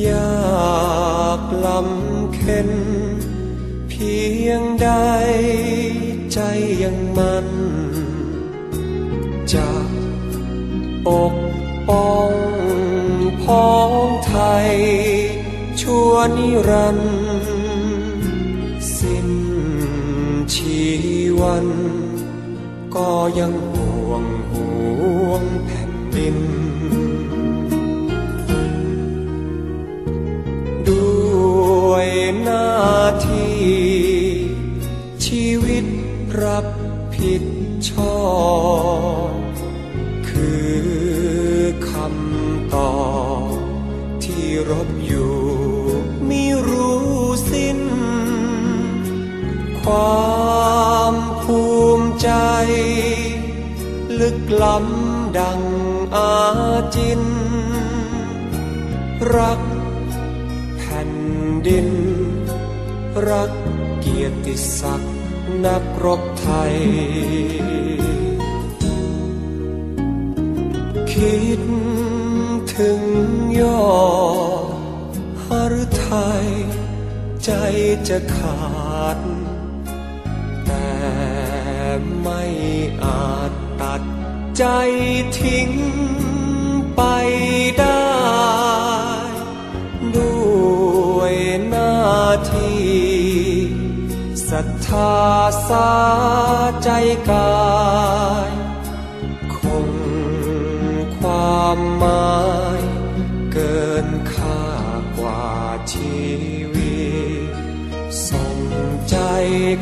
[0.00, 2.70] อยากลำเค็น
[3.88, 4.90] เพียงใด
[6.32, 6.38] ใจ
[6.82, 7.48] ยังมัน
[9.52, 9.70] จะ
[11.06, 11.34] ปก
[11.88, 12.32] ป้อง
[13.42, 13.92] พ้อง
[14.26, 14.34] ไท
[14.68, 14.70] ย
[15.80, 17.18] ชั่วนิรันดร์
[18.96, 19.28] สิ้น
[20.54, 20.78] ชี
[21.40, 21.66] วัน
[22.94, 24.68] ก็ยังห่วงห่
[25.28, 26.38] วงแผ่นดิน
[32.44, 32.72] หน้า
[33.28, 33.68] ที่
[35.24, 35.86] ชีวิต
[36.42, 36.66] รับ
[37.14, 37.44] ผิด
[37.90, 38.22] ชอ
[39.30, 39.32] บ
[40.28, 40.78] คือ
[41.90, 42.98] คำตอ
[43.50, 43.58] บ
[44.24, 45.38] ที่รบอยู่
[46.26, 47.06] ไม่รู้
[47.50, 47.80] สิ้น
[49.80, 50.16] ควา
[50.94, 50.97] ม
[52.22, 52.30] ใจ
[54.20, 55.60] ลึกล้ำดัง
[56.16, 56.32] อา
[56.94, 57.22] จิน
[59.34, 59.60] รัก
[60.76, 61.12] แผ่น
[61.66, 61.88] ดิน
[63.28, 63.52] รัก
[64.00, 65.14] เกียรติศักดิ์
[65.64, 66.76] นักรบไทย
[71.12, 71.62] คิด
[72.74, 73.00] ถึง
[73.60, 73.90] ยอ
[75.10, 75.12] ด
[75.44, 75.46] ห
[75.82, 76.46] ฤทัย
[77.44, 77.50] ใจ
[78.08, 78.60] จะขา
[79.16, 79.18] ด
[82.20, 82.42] ไม่
[83.04, 84.02] อาจตัด
[84.56, 84.64] ใจ
[85.38, 85.70] ทิ้ง
[86.96, 87.02] ไป
[87.78, 88.08] ได้
[90.16, 90.38] ด้
[91.16, 91.34] วย
[91.68, 91.98] หน้า
[92.52, 92.98] ที่
[94.48, 95.16] ศรัทธา
[95.68, 95.92] สา
[96.82, 96.90] ใจ
[97.30, 97.62] กา
[98.48, 98.50] ย
[99.54, 99.58] ค
[99.88, 99.90] ง
[101.18, 102.37] ความหมา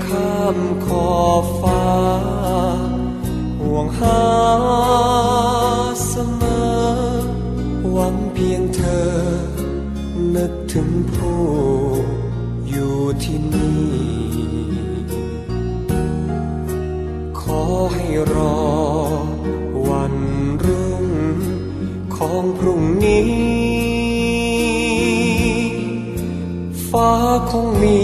[0.06, 1.86] ข้ามขอบฟ้า
[3.60, 4.22] ห่วงหา
[6.08, 6.96] เสมอ
[7.92, 9.10] หวังเพียงเธอ
[10.34, 11.44] นึกถึงผู้
[12.68, 13.86] อยู่ที่นี่
[17.92, 18.60] ให้รอ
[19.88, 20.14] วัน
[20.66, 21.06] รุ่ง
[22.16, 23.30] ของพรุ่งนี้
[26.88, 27.12] ฟ้า
[27.50, 28.00] คงมี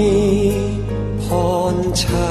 [1.93, 2.29] รชั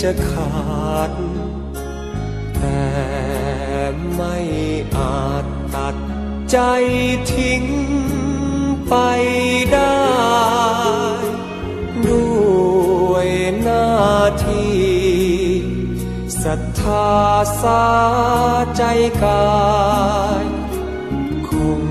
[0.00, 1.10] จะขาด
[2.54, 2.82] แต่
[4.14, 4.36] ไม่
[4.96, 5.96] อาจตัด
[6.50, 6.58] ใจ
[7.32, 7.64] ทิ้ง
[8.88, 8.94] ไป
[9.72, 10.02] ได้
[12.06, 12.30] ด้
[13.10, 13.28] วย
[13.62, 13.92] หน้า
[14.46, 14.82] ที่
[16.42, 17.10] ศรัทธา
[17.62, 17.86] สา
[18.76, 18.82] ใจ
[19.22, 19.52] กา
[20.42, 20.46] ย
[21.48, 21.50] ค
[21.82, 21.84] ง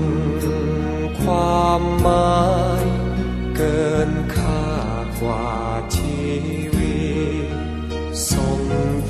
[1.20, 2.61] ความหมาย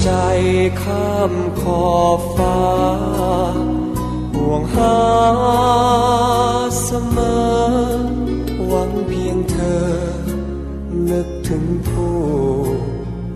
[0.02, 0.10] ใจ
[0.82, 2.60] ข้ามขอบฟ้า
[4.34, 4.98] ห่วงหา
[6.82, 7.42] เสมอ
[8.66, 9.86] หวังเพียงเธอ
[11.10, 12.20] นึกถึงผู้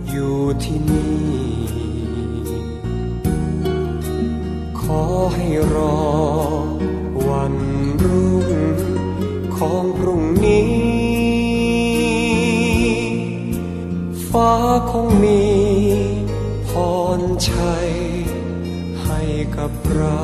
[0.09, 1.27] อยู่ที่นี่
[4.79, 5.03] ขอ
[5.35, 6.05] ให้รอ
[7.27, 7.55] วัน
[8.03, 8.49] รุ่ง
[9.57, 10.69] ของพรุ่งนี้
[14.29, 14.51] ฟ้า
[14.91, 15.46] คงมี
[19.95, 20.23] เรา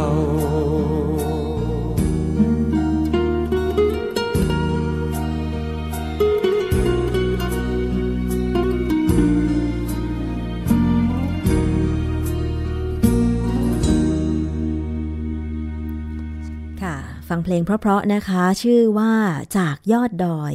[16.82, 16.96] ค่ะ
[17.30, 19.14] ฟังเพลงเพราะๆนะคะ ชื่อว่า
[19.58, 20.54] จากยอดดอย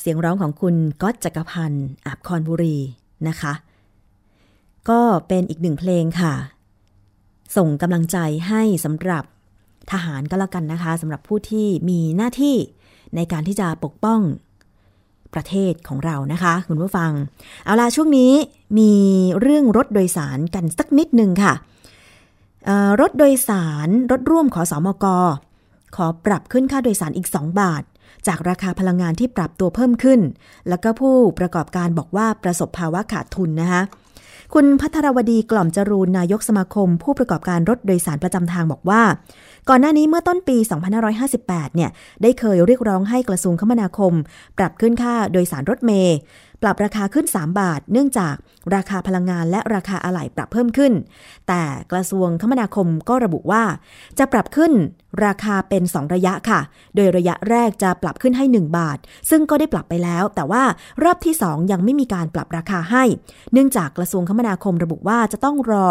[0.00, 2.76] เสียงร้องของคุณก๊อตจักรพันธ์อาบคอนบุรี
[3.28, 3.52] นะคะ
[4.88, 6.34] ก็เป็นอีกหนึ่งเพลงค่ะ
[7.56, 9.24] ส่งกำลังใจให้สำหรับ
[9.92, 12.56] ทหารก็แล้วกันนะคะสำหรับผู้ที่มีหน้าที่
[13.16, 14.20] ในการที่จะปกป้อง
[15.34, 17.10] ประเทศของเรานะคะ คุณผู้ฟัง
[17.64, 18.32] เอาล่ะช่วงนี้
[18.78, 18.92] มี
[19.40, 21.54] เรื่องรถโดยสารกันสักนิดหนึ่งค่ะ
[23.00, 25.06] รถโดยสารรถร่วมขอสอมก
[25.96, 27.82] ขอปรับขึ้นค่าโดยสารอีก 2 บาท
[28.26, 30.20] จากราคาพลังงานที่ปรับตัวเพิ่มขึ้น
[30.68, 33.82] แล้วก็ผู้ประกอบการบอกว่าประสบภาวะขาดทุนนะคะ
[34.58, 39.02] คุณพัทรวดีกล่อมจรูนนายกสมาคม ผู้ประกอบการรถโดยสารประจำทางบอกว่า
[39.68, 40.56] ก่อนหน้านี้เมื่อต้นปี
[41.16, 41.90] 2558 เนี่ย
[42.22, 44.12] ได้เคยเรียกร้องให้กระทรวงคมนาคม
[44.58, 46.16] ปรับขึ้นค่าโดยสารรถเมย์
[46.64, 48.34] ปรับราคาขึ้น 3 บาท เนื่องจาก
[48.74, 50.92] ราคาพลังงานและราคาอะไหล่ปรับเพิ่มขึ้น
[51.48, 51.62] แต่
[51.92, 53.62] กระทรวงคมนาคมก็ระบุว่า
[54.18, 54.72] จะปรับขึ้น
[55.26, 56.60] ราคาเป็น 2 ระยะค่ะ
[56.94, 58.98] โดยระยะแรกจะปรับขึ้นให้ 1 บาท
[59.30, 60.62] ซึ่งก็ได้ปรับไปแล้ว แต่ว่า
[61.02, 63.04] รอบที่ 2 ยังไม่มีการปรับราคาให้
[63.52, 65.86] เนื่องจากกระทรวงคมนาคมระบุว่าจะต้องรอ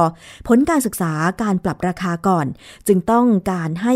[0.47, 1.13] ผลการศึกษา
[1.43, 2.45] การปรับราคาก่อน
[2.87, 3.95] จึงต้องการให้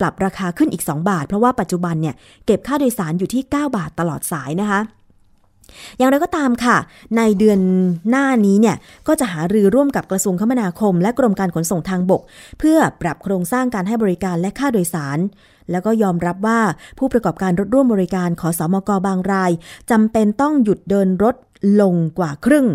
[0.00, 2.14] ปรับราคาขึ้นอีก 2 บาท เพราะว่าปัจจุบันเนี่ย
[2.46, 4.82] เก็บค่าโดยสารอยู่ที่ 9 บาทตลอดสายนะคะ
[5.98, 6.76] อย่างไรก็ตามค่ะ
[7.16, 7.58] ในเดือน
[8.10, 8.76] หน้านี้เนี่ย
[9.08, 12.22] ก็จะหารือร่วมกับกระทรวงคมนาคม และกรมการขนส่งทางบก
[12.58, 15.18] เพื่อปรับโครงสร้างการให้บริการและค่าโดยสาร
[15.70, 16.60] แล้วก็ยอมรับว่า
[16.98, 19.50] ผู้ประกอบการรถร่วมบริการขอสอมกบางราย
[19.90, 21.34] จำเป็นต้องหยุดเดินรถ
[21.80, 22.66] ลงกว่าครึ่ง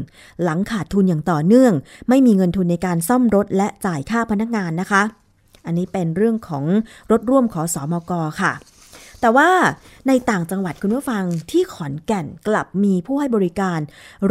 [0.43, 1.73] หลังขาดทุนอย่างต่อเนื่อง
[2.09, 5.01] ไม่มีเงินทุนในการซ่อมรถและจ่ายค่าพนักงานนะคะ
[5.65, 6.63] อันนี้เป็นเรื่องของ
[7.11, 8.11] รถร่วมขอสอมก
[8.41, 8.51] ค่ะ
[9.21, 9.49] แต่ว่า
[10.07, 13.79] ในต่างจังหวัดคุณผู้ฟังที่ขอนแก่นกลับมีผู้ให้บริการ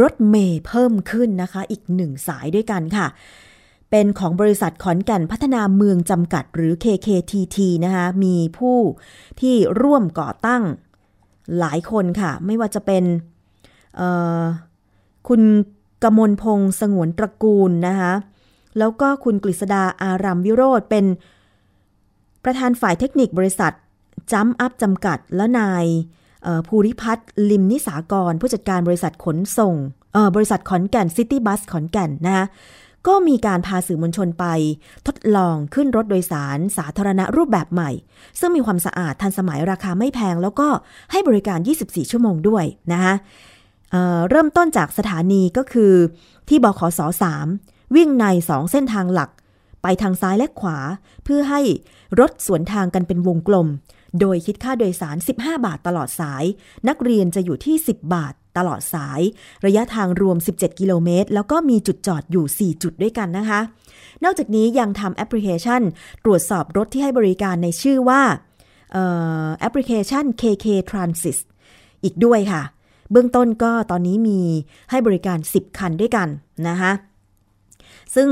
[0.01, 3.07] รถเมย์เพิ่มขึ้นนะคะ อีกหนึ่งสายด้วยกันค่ะ
[3.89, 8.77] เป็นของบริษัทขอนแก่นพัฒนาเมืองจำกัดหรือ KKTT นะคะมีผู้
[9.39, 10.63] ที่ร่วมก่อตั้ง
[11.59, 13.03] หลายคนค่ะ ไม่ว่าจะเป็น
[15.27, 15.41] คุณ
[16.03, 18.13] กมลพงษ์สงวนตระกูลนะคะ
[18.77, 21.05] แล้วก็คุณกฤษดาอารามวิโรธเป็น
[22.43, 23.73] ประธานฝ่ายเทคนิคบริษัท
[24.31, 25.85] จัมอัพจำกัดและนาย
[26.67, 29.75] ภูริพัฒน์ลิมนิสากร ผู้จัดการบริษัทขนส่ง
[30.35, 32.45] บริษัทขอนแก่นซิตี้บัสขอนแก่นนะคะ
[33.07, 34.45] ก็มีการพาสื่อมวลชนไป
[35.07, 37.91] ทดลองขึ้นรถโดยสารสาธารณะรูปแบบใหม่
[38.39, 40.67] ซึ่งมีความสะอาดทันสมัยราคาไม่แพง แล้วก็
[41.11, 43.13] ให้บริการ 24 ชั่วโมงด้วยนะคะ
[43.91, 45.93] เเริ่มต้นจากสถานีก็คือ
[46.49, 46.99] ที่บขส
[47.47, 49.29] 3วิ่งใน 2 เส้นทางหลัก
[49.83, 50.77] ไปทางซ้ายและขวา
[51.23, 51.61] เพื่อให้
[52.19, 53.67] รถสวนทางกันเป็นวงกลม
[54.19, 56.43] โดยคิดค่าโดยสาร 15 บาทตลอดสาย
[56.87, 59.21] นักเรียนจะอยู่ที่ 10 บาทตลอดสาย
[59.65, 63.59] ระยะทางรวม 17 กิโลเมตร แล้วก็มีจุดจอดอยู่ 4 จุดด้วยกันนะคะ
[64.23, 65.81] นอกจากนี้ยังทำแอปพลิเคชัน
[66.25, 68.21] ตรวจสอบรถที่ให้บริการในชื่อว่า
[68.95, 68.97] อ
[69.45, 71.37] อแอปพลิเคชัน KK Transit
[72.03, 72.61] อีกด้วยค่ะ
[73.11, 74.39] เบื้องต้นก็ตอนนี้มี
[74.89, 76.27] ให้บริการ 10 คันด้วยกัน
[76.67, 76.91] นะคะ
[78.15, 78.29] ซึ่ง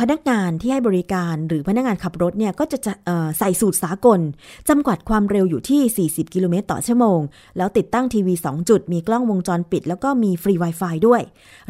[0.00, 2.92] พนักงานที่ให้บริการหรือพนักงานขับรถเนี่ยก็จะจะ
[3.38, 4.20] ใส่สูตรสากล
[4.68, 7.20] จำกัดความเร็วอยู่ที่ 40 กิโลเมตรต่อชั่วโมง
[7.56, 11.22] แล้วติดตั้งทีวี 2 จุด มีกล้องวงจรปิด แล้วก็มีฟรี Wi-Fi ด้วย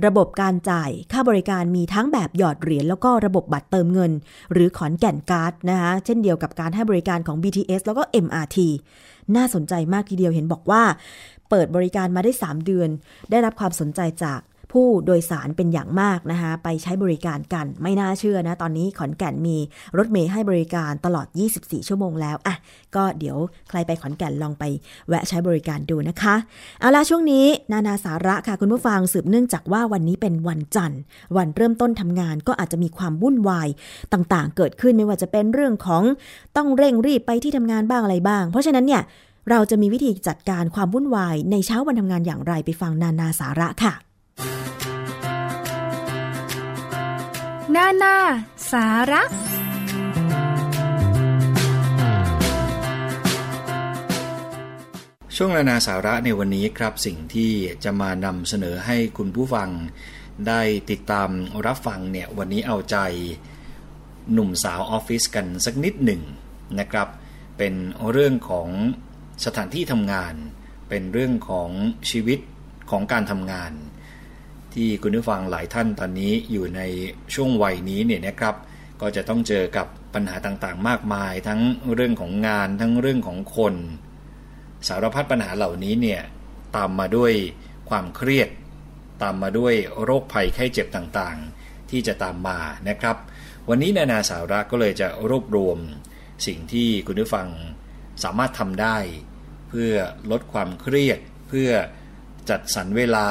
[0.07, 4.13] ระบบการจ่ายค่าบริการมีทั้งแบบหยอดเหรียญแล้วก็ระบบบัตรเติมเงิน
[4.53, 8.59] หรือขอนแก่นการ์ดนะคะเช่นเดียวกับการให้บริการของ BTS แล้วก็ MRT
[9.37, 10.83] น่าสนใจมากทีเดียวเห็นบอกว่า
[11.51, 12.89] เปิดบริการมาได้ 3 เดือน
[13.31, 14.41] ได้รับความสนใจจาก
[14.75, 19.57] ผู้โดยสารเป็นอย่างมากนะคะไปใช้บริการกันไม่น่าเชื่อนะตอนนี้ขอนแก่นมี
[19.99, 22.57] รถเมย์ให้บริการตลอด 24 ชั่วโมงแล้วอะ
[22.97, 23.37] ก็เดี๋ยว
[23.69, 24.65] ใครไปขอนแก่นลองไป
[25.09, 26.35] แวะใช้บริการดูนะคะ
[26.81, 31.01] เอาละช่วงนี้นานาสาระค่ะคุณผู้ฟังสืบเนื่องจากว่าวันนี้เป็นวันจันทร์
[31.37, 33.69] วันเริ่มต้นทำงานก็อาจจะมีความวุ่นวาย
[34.13, 36.03] ต่างๆ เกิดขึ้นไม่ว่าจะเป็นเรื่องของ
[36.57, 39.03] ต้องเร่งรีบไปที่ทำงานบ้างอะไรบ้าง เพราะฉะนั้นเนี่ย
[39.51, 43.95] เราจะมีวิธีจัดการความวุ่นวายในเช้าวันทำงานอย่างไรไปฟังนานาสาระค่ะ
[47.73, 48.17] หน้าหน้า
[48.73, 49.23] สาระ
[55.37, 57.53] ช่วงนานาสาระในวันนี้ครับสิ่งที่
[57.85, 59.71] จะมานำเสนอให้คุณผู้ฟัง
[60.49, 61.31] ได้ติดตาม
[61.67, 62.97] รับฟังเนี่ยวันนี้เอาใจ
[64.33, 66.23] หนุ่มสาวออฟฟิศกันสักนิดหนึ่ง
[66.79, 67.09] นะครับ
[67.59, 67.75] เป็น
[68.13, 68.69] เรื่องของ
[69.45, 70.35] สถานที่ทำงาน
[70.89, 71.71] เป็นเรื่องของ
[72.11, 72.39] ชีวิต
[72.91, 73.73] ของการทำงาน
[74.75, 76.81] ที่คุณผู้ฟังหลายท่านตอนนี้อยู่ใน
[77.35, 78.55] ช่วงวัยนี้เนี่ยนะครับ
[79.01, 81.61] ก็จะต้องเจอกับปัญหาต่างๆ มากมาย ทั้ง
[81.95, 83.75] เรื่องของงานทั้งเรื่องของคน
[84.89, 86.23] สารพัดปัญหาเหล่านี้เนี่ย
[86.77, 87.33] ตามมาด้วย
[87.91, 88.49] ความเครียด
[89.23, 92.59] ตามมาด้วยโรคภัยไข้เจ็บต่างๆ ที่จะตามมา
[92.89, 93.17] นะครับ
[93.69, 95.79] วันนี้นานาสาระก็เลยจะรวบรวม
[96.47, 97.49] สิ่งที่คุณผู้ฟัง
[98.25, 98.97] สามารถทำได้
[99.69, 99.93] เพื่อ
[100.31, 101.19] ลดความเครียด
[101.49, 101.71] เพื่อ
[102.51, 103.29] จัดสรรเวลา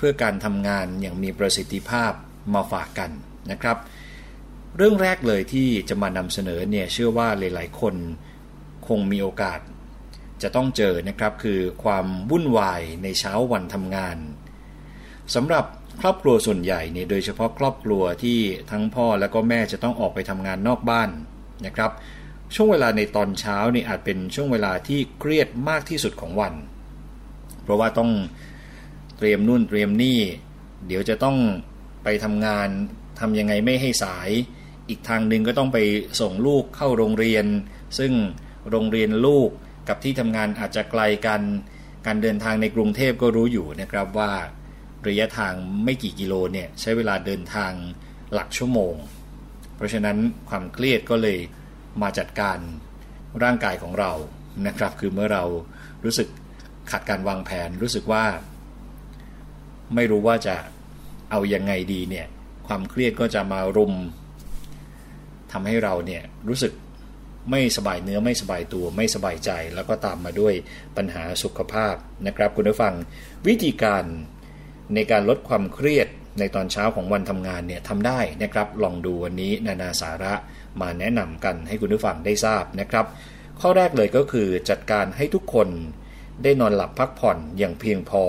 [0.00, 2.12] พื่อการทำงานอย่างมีประสิทธิภาพ
[2.54, 3.10] มาฝากกัน
[3.50, 3.76] นะครับ
[4.76, 7.94] เรื่องแรกเลยที่จะมานำเสนอเนี่ยเชื่อว่าหลายๆ คน
[8.88, 9.60] คงมีโอกาส
[10.42, 14.16] จะต้องเจอนะครับคือความวุ่นวายในเช้าวันทำงาน
[15.34, 15.64] สำหรับ
[16.00, 18.38] ครอบครัวส่วนใหญ่เนี่ยโดยเฉพาะครอบครัวที่
[18.70, 21.10] ทั้งพ่อและก็แม่จะต้องออกไปทำงานนอกบ้าน
[21.66, 21.90] นะครับ
[22.54, 26.54] ช่วงเวลาในตอนเช้านี่อาจเป็นช่วงเวลาที่เครียดมากที่สุดของวัน
[27.62, 28.10] เพราะว่าต้อง
[29.20, 30.20] เตรียมนู่นเตรียมนี่
[30.86, 31.36] เดี๋ยวจะต้อง
[32.04, 32.68] ไปทำงาน
[33.20, 34.30] ทำยังไงไม่ให้สาย
[34.88, 35.78] อีกทางหนึ่งก็ต้องไป
[36.20, 37.46] ส่งลูกเข้าโรงเรียน
[37.98, 38.12] ซึ่ง
[38.70, 39.48] โรงเรียนลูก
[39.88, 41.40] กับที่ทำงานอาจจะไกลกัน
[42.06, 44.32] การเดินทางในกรุงเทพก็รู้อยู่นะครับว่า
[45.08, 45.52] ระยะทาง
[45.84, 47.72] ไม่กี่กิโลเนี่ยใช้เวลาเดินทาง
[48.32, 48.94] หลักชั่วโมง
[49.76, 50.16] เพราะฉะนั้น
[50.48, 51.38] ความเครียดก็เลย
[52.02, 52.58] มาจัดการ
[53.42, 54.12] ร่างกายของเรา
[54.66, 55.44] นะครับ คือเมื่อเรา
[56.04, 56.28] รู้สึก
[56.90, 58.24] ขาดการวางแผนรู้สึกว่า
[59.94, 60.56] ไม่รู้ว่าจะ
[61.30, 62.26] เอายังไงดีเนี่ย
[62.66, 63.94] ความเครียดก็จะมารุม
[65.52, 66.72] ทำให้เราเนี่ยรู้สึก
[67.50, 70.54] ไม่สบายเนื้อไม่สบายตัวไม่สบายใจ แล้วก็ตามมาด้วย
[70.96, 71.94] ปัญหาสุขภาพ
[72.26, 72.94] นะครับคุณผู้ฟัง
[73.46, 74.04] วิธีการ
[74.94, 80.34] ในการลดความเครียดในตอนเช้าของวันทำงานเนี่ยทำได้นะครับ ลองดูวันนี้นานาสาระ
[80.80, 83.06] มาแนะนำกันให้คุณผู้ฟังได้ทราบนะครับ
[83.60, 85.68] ข้อแรกเลยก็คือจัดการให้ทุกคน
[86.42, 88.24] ได้นอนหลับพักผ่อนอย่างเพียงพอ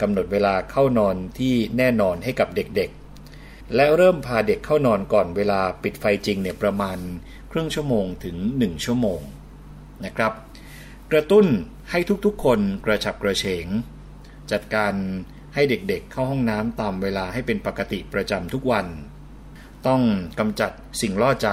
[0.00, 6.98] กำหนดเวลาเข้านอนที่แน่นอนให้กับเด็กๆ และเริ่มพาเด็กเข้านอนก่อนเวลาปิดไฟจริงเนี่ยประมาณ
[7.50, 9.20] ครึ่งชั่วโมงถึง 1 ชั่วโมง
[10.04, 10.32] นะครับ
[11.12, 11.46] กระตุ้น
[11.90, 13.66] ให้ทุกๆคนกระฉับกระเฉง
[14.50, 14.94] จัดการ
[15.54, 18.86] ให้เด็กๆเเข้าห้องน้ำตามเวลาให้เป็นปกติประจำทุกวัน
[19.86, 20.02] ต้อง
[20.38, 20.70] กำจัด
[21.00, 21.48] สิ่งล่อใจ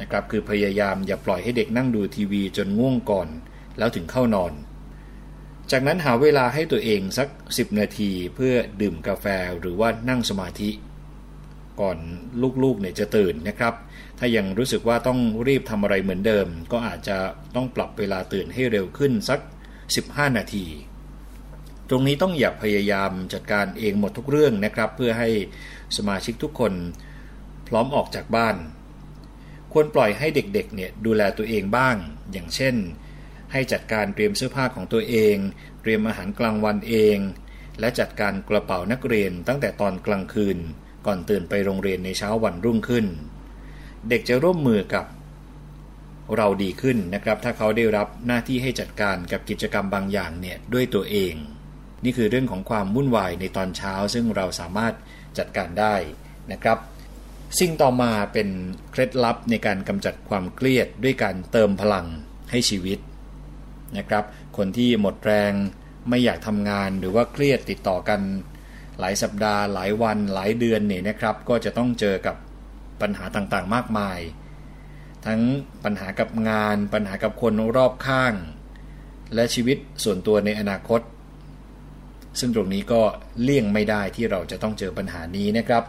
[0.00, 3.28] นะครับคือพยายามอย่าปล่อยให้เด็กนั่งดูทีวีจนง่วงก่อน
[3.78, 4.52] แล้วถึงเข้านอน
[5.72, 9.26] จากนั้นหาเวลาให้ตัวเองสัก 10 นาทีเพื่อดื่มกาแฟ
[9.60, 10.70] หรือว่านั่งสมาธิ
[11.80, 11.98] ก่อน
[12.62, 13.74] ลูกๆเนี่ยจะตื่นนะครับ
[14.18, 17.16] ถ้ายังรู้สึกว่าต้องรีบทำอะไรเหมือนเดิม ก็อาจจะ
[17.54, 19.40] ต้องปรับเวลาตื่นให้เร็วขึ้นสัก
[19.88, 20.66] 15 นาที
[21.88, 25.28] ตรงนี้ต้องอย่าพยายามจัดการเองหมดทุกเรื่องนะครับ เพื่อให้
[25.96, 26.72] สมาชิกทุกคน
[27.68, 28.56] พร้อมออกจากบ้าน
[29.72, 31.96] ควรปล่อยให้เด็กๆเนี่ยดูแลตัวเองบ้าง
[32.32, 32.74] อย่างเช่น
[33.52, 35.36] ให้จัดการเตรียมเสื้อผ้าของตัวเอง
[35.82, 37.18] เตรียมอาหารกลางวันเอง
[37.80, 40.58] และจัดการกระเป๋านักเรียนตั้งแต่ตอนกลางคืน
[41.06, 43.06] ก่อนตื่นไปโรงเรียนในเช้าวันรุ่งขึ้น
[44.08, 45.06] เด็กจะร่วมมือกับ
[46.36, 51.34] เราดีขึ้นนะครับ ถ้าเขาได้รับหน้าที่ให้จัดการกับกิจกรรมบางอย่างเนี่ยด้วยตัวเอง
[52.04, 54.94] นี่คือเรื่องของความวุ่นวายในตอนเช้า ซึ่งเราสามารถ
[55.38, 55.94] จัดการได้
[56.52, 56.78] นะครับ
[57.60, 58.48] สิ่งต่อมาเป็น
[58.90, 62.06] เคล็ดลับในการกำจัดความเครียดด้วยการเติมพลัง
[62.50, 62.98] ให้ชีวิต
[63.98, 64.24] นะครับ
[64.56, 65.52] คนที่หมดแรง
[66.08, 68.20] ไม่อยากทำงานหรือว่าเครียดติดต่อกัน
[68.98, 72.36] หลายสัปดาห์ หลายวัน หลายเดือนเนี่ยนะครับ ก็จะต้องเจอกับ
[73.00, 74.20] ปัญหาต่างๆมากมาย
[75.26, 75.40] ทั้ง
[75.84, 78.34] ปัญหากับงานปัญหากับคนรอบข้าง
[79.34, 81.00] และชีวิตส่วนตัวในอนาคต
[82.40, 83.02] ซึ่งตรงนี้ก็
[83.42, 85.84] เลี่ยงไม่ได้ที่เราจะต้องเจอปัญหานี้นะครับ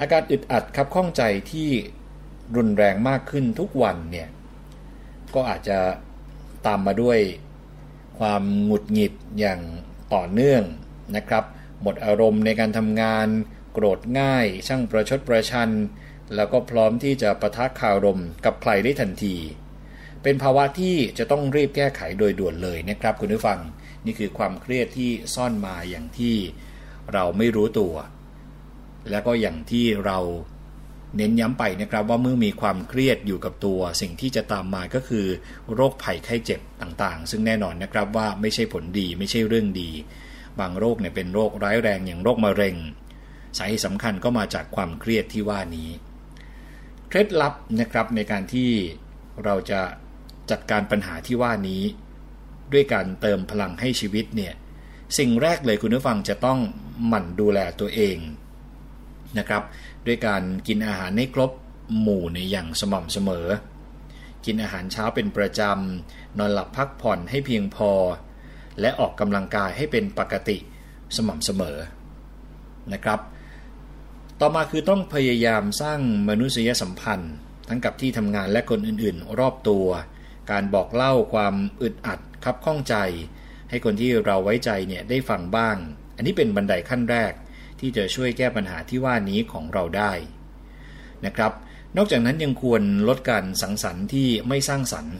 [0.00, 1.22] อาการอึดอัดครับข้องใจ
[1.52, 1.70] ที่
[2.56, 4.28] รุนแรงมากขึ้นทุกวันเนี่ย
[5.34, 5.78] ก็อาจจะ
[6.66, 7.18] ตามมาด้วย
[8.18, 9.60] ความหงุดหงิดอย่าง
[10.14, 10.62] ต่อเนื่อง
[11.16, 11.44] นะครับ
[11.82, 13.28] หมดอารมณ์ในการทำงาน
[13.72, 15.70] โกรธง่าย ช่างประชดประชัน
[16.34, 19.36] แล้วก็พร้อมที่จะประทะข่าวรมกับใครได้ทันที
[20.22, 23.58] เป็นภาวะที่จะต้องรีบแก้ไขโดยด่วนเลยนะครับ คุณผู้ฟัง
[24.04, 26.36] นี่คือความเครียดที่ซ่อนมาอย่างที่
[27.12, 27.94] เราไม่รู้ตัว
[29.10, 30.18] และก็อย่างที่เรา
[31.16, 35.26] เน้นย้ำไปนะครับว่าเมื่อมีความเครียดอยู่กับตัว สิ่งที่จะตามมาก็คือ
[35.74, 39.90] โรคภัยไข้เจ็บต่างๆ ซึ่งแน่นอนนะครับว่าไม่ใช่ผลดีไม่ใช่เรื่องดี
[40.60, 42.76] บางโรคเนี่ยเป็นโรคร้ายแรงอย่างโรคมะเร็ง
[43.58, 45.88] สาเหตุสำคัญก็มาจากความเครียดที่ว่านี้
[47.08, 48.70] เคล็ดลับนะครับในการที่
[49.44, 49.80] เราจะ
[50.50, 51.82] จัดการปัญหาที่ว่านี้
[52.72, 54.54] ด้วยการเติมพลังให้ชีวิตเนี่ย
[55.18, 56.58] สิ่งแรกเลยคุณผู้ฟังจะต้อง
[57.06, 58.16] หมั่นดูแลตัวเอง
[59.38, 59.62] นะครับ
[60.06, 61.50] ด้วยการกินอาหารให้ครบ
[62.00, 63.46] หมู่ในอย่างสม่ำเสมอ
[64.46, 67.92] กินอาหารเช้าเป็นประจำ นอนหลับพักผ่อนให้เพียงพอ
[68.80, 70.56] และออกกำลังกายให้เป็นปกติ
[71.16, 71.78] สม่ำเสมอ
[72.92, 73.20] นะครับ
[74.40, 77.34] ต่อมาคือต้องพยายามสร้างมนุษยสัมพันธ์
[77.68, 79.86] ทั้งกับที่ทำงานและคนอื่นๆ รอบตัว
[80.50, 82.96] การบอกเล่าความอึดอัดคับข้องใจ
[83.70, 85.76] ให้คนที่เราไว้ใจเนี่ยได้ฟังบ้าง
[86.16, 87.32] อันนี้เป็นบันไดขั้นแรก
[87.80, 90.12] ที่จะช่วยแก้ปัญหาที่ว่านี้ของเราได้
[91.26, 91.52] นะครับ
[91.96, 95.16] นอกจากนั้นยังควรลดการสังสรรค์ที่ไม่สร้างสรรค์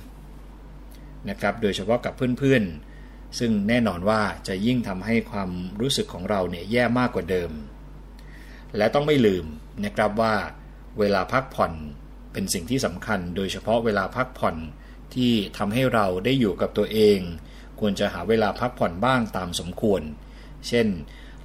[1.29, 5.51] นะครับ โดยเฉพาะกับเพื่อนๆ ซึ่งแน่นอนว่าจะยิ่งทำให้ความ
[5.81, 7.51] รู้สึกของเราเนี่ยแย่มากกว่าเดิม
[8.77, 9.45] และต้องไม่ลืม
[9.85, 10.35] นะครับว่า
[10.99, 11.73] เวลาพักผ่อน
[12.33, 14.57] เป็นสิ่งที่สำคัญ โดยเฉพาะเวลาพักผ่อน
[15.15, 17.19] ที่ทำให้เราได้อยู่กับตัวเอง
[17.81, 20.03] ควรจะหาเวลาพักผ่อนบ้างตามสมควร
[20.69, 20.87] เช่น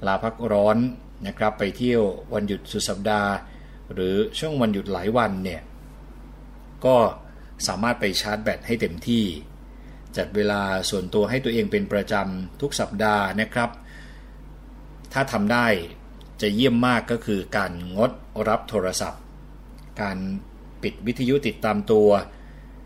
[0.06, 0.76] ลาพักร้อน
[1.26, 2.02] นะครับไปเที่ยว
[2.34, 3.30] วันหยุดสุดสัปดาห์
[3.92, 5.62] หรือช่วงวันหยุดหลายวันเนี่ย
[6.84, 6.96] ก็
[7.66, 9.24] สามารถไปชาร์จแบตให้เต็มที่
[10.16, 13.70] จัดเวลาส่วนตัวให้ตัวเองเป็นประจำทุกสัปดาห์นะครับ
[15.12, 15.66] ถ้าทำได้
[16.42, 18.10] จะเยี่ยมมากก็คือการงด
[18.48, 19.22] รับโทรศัพท์
[20.00, 20.18] การ
[20.82, 22.08] ปิดวิทยุติดตามตัว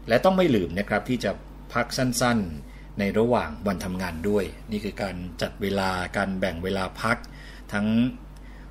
[0.08, 1.30] และต้องไม่ลืมนะครับที่จะ
[1.72, 7.16] พักสั้นๆ ในระหว่างวันทำงานด้วย นี่คือการจัดเวลาการแบ่งเวลาพัก
[7.72, 7.88] ทั้ง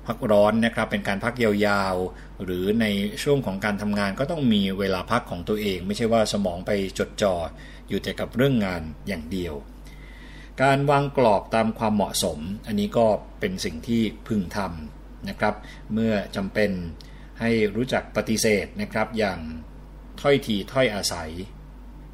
[0.06, 2.86] พักร้อนนะครับเป็นการพักยาวๆ หรือใน
[3.22, 7.34] ช่วงของการทำงานก็ต้องมีเวลาพักของตัวเอง ไม่ใช่ว่าสมองไปจดจ่อ
[7.88, 9.54] อยู่แต่กับเรื่องงานอย่างเดียว
[10.62, 13.06] การวางกรอบตามความเหมาะสม อันนี้ก็
[13.40, 15.54] เป็นสิ่งที่พึงทำนะครับ
[15.92, 16.70] เมื่อจำเป็น
[17.40, 19.38] ให้รู้จักปฏิเสธนะครับอย่าง
[20.20, 21.30] ถ้อยทีถ้อยอาศัย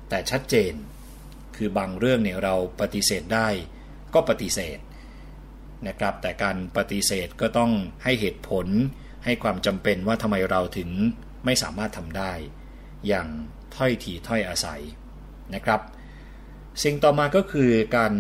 [0.08, 0.72] แต่ชัดเจน
[1.56, 3.48] คือบางเรื่องเนี่ยเราปฏิเสธได้
[4.14, 4.78] ก็ปฏิเสธ
[5.88, 7.70] นะครับ แต่การปฏิเสธก็ต้อง
[8.04, 8.66] ให้เหตุผล
[9.24, 10.90] ให้ความจำเป็นว่าทำไมเราถึง
[11.44, 12.32] ไม่สามารถทำได้
[13.06, 13.26] อย่าง
[13.76, 14.80] ถ้อยทีถ้อยอาศัย
[15.54, 15.80] นะครับ
[16.82, 18.12] สิ่งต่อมาก็คือการ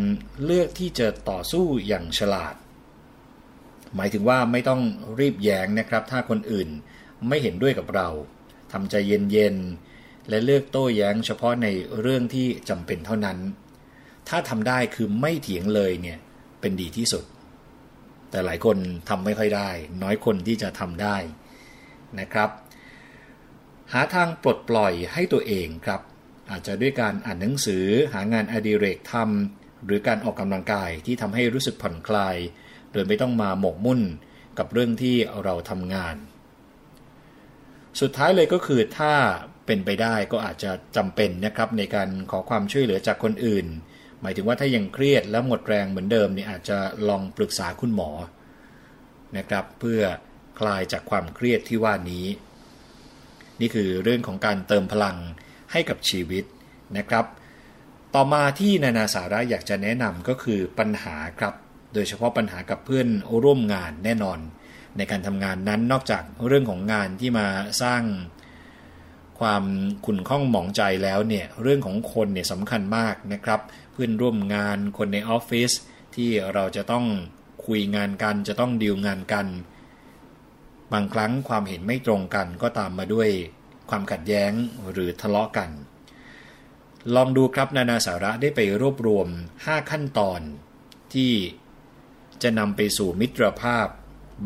[0.44, 2.54] เลือกที่จะต่อสู้อย่างฉลาด
[3.96, 4.82] หมายถึงว่าไม่ต้อง
[5.20, 6.68] รีบแย้งนะครับ ถ้าคนอื่น
[7.28, 8.08] ไม่เห็นด้วยกับเรา
[8.72, 11.66] ทำใจเย็นๆและเลือกโต้แย้งเฉพาะใน
[12.00, 13.38] เรื่องที่จำเป็นเท่านั้น
[14.28, 16.18] ถ้าทำได้คือไม่เถียงเลยเนี่ย
[16.60, 17.24] เป็นดีที่สุด
[18.30, 18.76] แต่หลายคน
[19.08, 19.70] ทำไม่ค่อยได้
[20.02, 21.16] น้อยคนที่จะทำได้
[22.20, 22.50] นะครับ
[23.92, 26.00] หาทางปลดปล่อยให้ตัวเองครับ
[26.50, 32.36] อาจจะด้วยการอ่านหนังสือหางานอดิเรกทำหรือการออกกำลังกายที่ทำให้รู้สึกผ่อนคลาย
[32.92, 34.00] โดยไม่ต้องมาหมกมุ่น
[34.58, 36.16] กับเรื่องที่เราทำงาน
[38.00, 39.12] สุดท้ายเลยก็คือถ้า
[39.66, 43.66] เป็นไปได้ก็อาจจะจำเป็นนะครับในการขอความช่วยเหลือจากคนอื่น
[44.26, 48.10] มายถึงว่าถ้ายังเครียดแล้วหมดแรงเหมือนเดิมเนี่ยอาจจะลองปรึกษาคุณหมอ
[49.36, 50.00] นะครับ เพื่อ
[50.58, 52.26] คลายจากความเครียดที่ว่านี้
[53.60, 55.16] นี่คือเรื่องของการเติมพลัง
[55.72, 56.44] ให้กับชีวิต
[56.98, 57.24] นะครับ
[58.14, 61.54] ต่อมาที่นานาสาระอยากจะแนะนำก็คือปัญหาครับ
[61.94, 63.08] โดยเฉพาะปัญหากับเพื่อน
[63.44, 64.38] ร่วมงานแน่นอน
[64.96, 67.46] ในการทำงานนั้นนอกจากเรื่องของงานที่มา
[67.82, 68.02] สร้าง
[69.40, 69.64] ความ
[70.06, 73.60] ขุ่นข้องหมองใจแล้วเนี่ยเรื่องของคนเนี่ยสำคัญมากนะครับ
[73.98, 75.72] พื่อนร่วมงานคนในออฟฟิศ
[76.14, 77.06] ที่เราจะต้อง
[77.66, 79.46] คุยงานกัน จะต้องดีลงานกัน
[80.92, 83.28] บางครั้งความเห็นไม่ตรงกันก็ตามมาด้วย
[83.90, 84.52] ความขัดแย้ง
[84.90, 85.70] หรือทะเลาะกัน
[87.14, 89.28] ลองดูครับนานาสาระได้ไปรวบรวม
[89.60, 90.40] 5 ขั้นตอน
[91.14, 91.32] ที่
[92.42, 93.86] จะนำไปสู่มิตรภาพ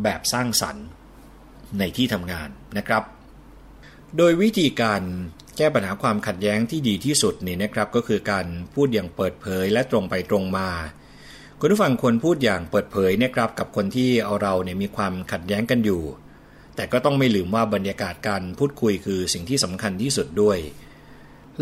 [0.02, 0.86] แบบสร้างสรรค์
[1.78, 2.48] ในที่ทำงาน
[2.78, 3.04] นะครับ
[4.16, 5.02] โดยวิธีการ
[5.60, 10.68] ก้ปัญหาความขัดแย้งที่ดีที่สุดนี่นะครับก็คือการพูดอย่างเปิดเผยและตรงไปตรงมา
[11.60, 16.02] คุณผู้ฟังควรพูดอย่างเปิดเผยนะครับกับคนที่เอาเราเนี่ยมีความขัดแย้งกันอยู่
[16.76, 20.58] แต่ก็ต้องไม่ลืมว่าบรรยากาศการพูดคุยคือสิ่งที่สำคัญที่สุดด้วย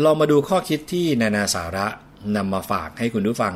[0.03, 1.87] ลองมาดูข้อคิดที่นานาสาระ
[2.35, 3.55] นำมาฝากให้คุณผู้ฟัง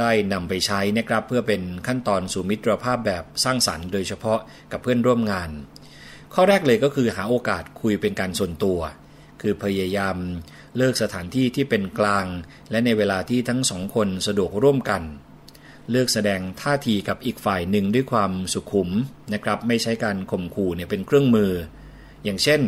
[0.00, 4.38] ได้นำไปใช้นะครับเพื่อเป็นขั้นตอนสู่มิตรภาพแบบสร้างสรรค์ โดยเฉพาะ
[4.72, 5.50] กับเพื่อนร่วมงาน
[6.34, 8.78] ข้อแรกเลยก็คือหาโอกาสคุยเป็นการส่วนตัว
[9.40, 10.16] คือพยายาม
[10.76, 12.26] เลือกสถานที่ที่เป็นกลาง
[12.70, 15.02] และในเวลาที่ทั้งสองคนสะดวกร่วมกัน
[15.90, 18.88] เลือกแสดงท่าทีกับอีกฝ่ายหนึ่งด้วยความสุขุม
[19.32, 21.52] นะครับ ไม่ใช้การข่มขู่เนี่ยเป็นเครื่องมือ
[22.24, 22.60] อย่างเช่น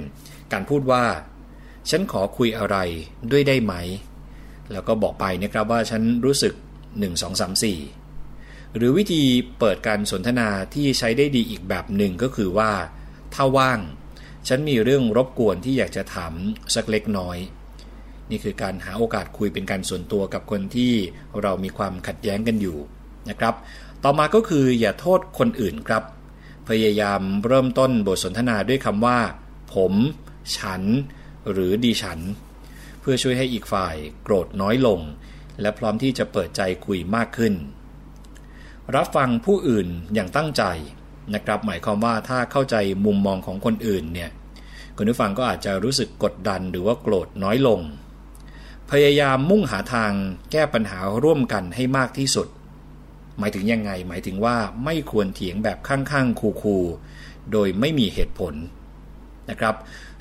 [0.52, 1.04] การพูดว่า
[1.90, 2.76] ฉันขอคุยอะไร
[3.30, 3.74] ด้วยได้ไหม
[4.72, 6.54] แล้วก็บอกไปนะครับว่าฉันรู้สึก
[6.98, 7.62] 1 2 3
[8.12, 9.22] 4 หรือวิธี
[9.58, 12.72] เปิดการสนทนาที่ใช้ได้ดีอีกแบบหนึ่งก็คือว่า
[13.34, 13.80] ถ้าว่าง
[14.49, 16.32] ฉันมีเรื่องรบกวนที่อยากจะถาม
[16.74, 17.38] สักเล็กน้อย
[18.30, 20.93] นี่คือการหาโอกาสคุยเป็นการส่วนตัวกับคนที่
[21.43, 22.78] เรามีความขัดแย้งกันอยู่
[23.28, 23.55] นะครับ
[24.05, 26.03] ต่อมาก็คืออย่าโทษคนอื่นครับ
[26.68, 29.18] พยายามเริ่มต้นบทสนทนาด้วยคำว่า
[29.74, 29.93] ผม
[30.57, 30.82] ฉัน
[31.51, 32.20] หรือดิฉัน
[33.01, 35.01] เพื่อช่วยให้อีกฝ่ายโกรธน้อยลง
[35.61, 37.55] และพร้อมที่จะเปิดใจคุยมากขึ้น
[38.95, 40.62] รับฟังผู้อื่นอย่างตั้งใจ
[41.34, 44.30] นะครับ หมายความว่าถ้าเข้าใจมุมมองของคนอื่นเนี่ย
[44.96, 47.80] คุณผู้ฟังก็อาจจะรู้สึกกดดันหรือว่าโกรธน้อยลง
[48.90, 50.12] พยายามมุ่งหาทาง
[50.52, 52.48] แก้ปัญหาร่วมกันให้มากที่สุด
[53.38, 58.54] หมายถึงยังไง หมายถึงว่าไม่ควรเถียงแบบข้างๆ คูๆโดยไม่มีเหตุผล
[59.51, 59.74] นะครับ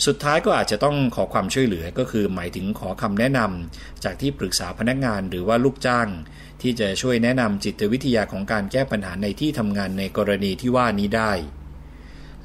[0.05, 6.07] สุดท้ายก็อาจจะต้องขอความช่วยเหลือก็คือหมายถึงขอคำแนะนำจากที่ปรึกษาพนักงานหรือว่าลูกจ้าง
[6.61, 11.31] ที่จะช่วยแนะนำจิตวิทยาของการแก้ปัญหาในที่ทำงานในกรณีที่ว่านี้ได้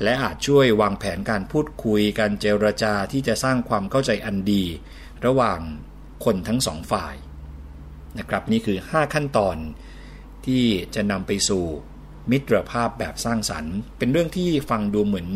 [0.03, 4.64] และอาจช่วยวางแผนการพูดคุยการเจรจาที่จะสร้างความเข้าใจอันดี
[5.26, 5.61] ระหว่าง
[6.24, 7.14] คนทั้งสองฝ่าย
[8.18, 9.57] นะครับนี่คือ 5 ขั้นตอน
[10.47, 10.64] ที่
[10.95, 11.64] จะนำไปสู่
[12.30, 15.28] มิตรภาพแบบสร้างสรรค์ เป็นเรื่องที่ฟังดูเหมือน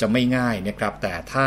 [0.00, 1.46] จะไม่ง่ายนะครับ แต่ถ้า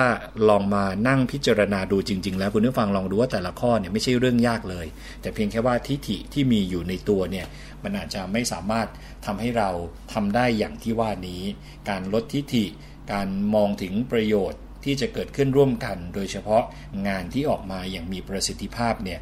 [0.50, 4.86] ลองมานั่งพิจารณาดูจริง ๆ แล้วคุณผู้ฟังลองดูว่าแต่ละข้อเนี่ยไม่ใช่เรื่องยากเลย
[5.22, 7.46] แต่เพียงแค่ว่าทิฏฐิที่มีอยู่ในตัวเนี่ย
[7.84, 8.88] มันอาจจะไม่สามารถ
[9.26, 9.70] ทำให้เรา
[10.14, 11.42] ทำได้อย่างที่ว่านี้
[11.90, 12.66] การลดทิฏฐิ
[13.14, 16.64] การมองถึงประโยชน์ที่จะเกิดขึ้นร่วมกัน โดยเฉพาะ
[17.08, 19.20] งานที่ออกมาอย่างมีประสิทธิภาพเนี่ย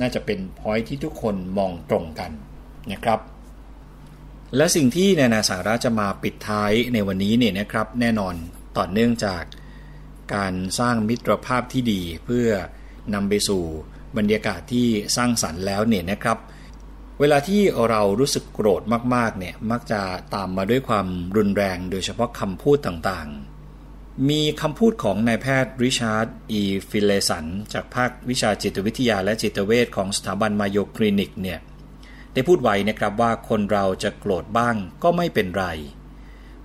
[0.00, 2.30] น่าจะเป็นพอยที่ทุกคนมองตรงกัน
[2.92, 3.20] นะครับ
[4.56, 8.34] และสิ่งที่นานาสาระจะมาปิดท้ายในวันนี้เนี่ยนะครับ แน่นอน
[8.78, 9.42] ต่อเนื่องจาก
[10.34, 12.48] การสร้างมิตรภาพที่ดีเพื่อ
[13.14, 13.62] นำไปสู่
[14.16, 16.38] บรรยากาศที่สร้างสรรค์แล้วเนี่ยนะครับ
[17.20, 18.82] เวลาที่เรารู้สึกโกรธ
[19.14, 20.00] มากๆเนี่ยมักจะ
[20.34, 21.06] ตามมาด้วยความ
[21.36, 31.58] รุนแรงโดยเฉพาะคำพูดต่างๆ มีคำพูดของนายแพทย์ริชาร์ดอีฟิเลสัน จากภาควิชาจิตวิทยาและจิตเวชของสถาบันมาโยคลินิกเนี่ย
[32.32, 35.66] ได้พูดไว้นะครับว่าคนเราจะโกรธบ้างก็ไม่เป็นไร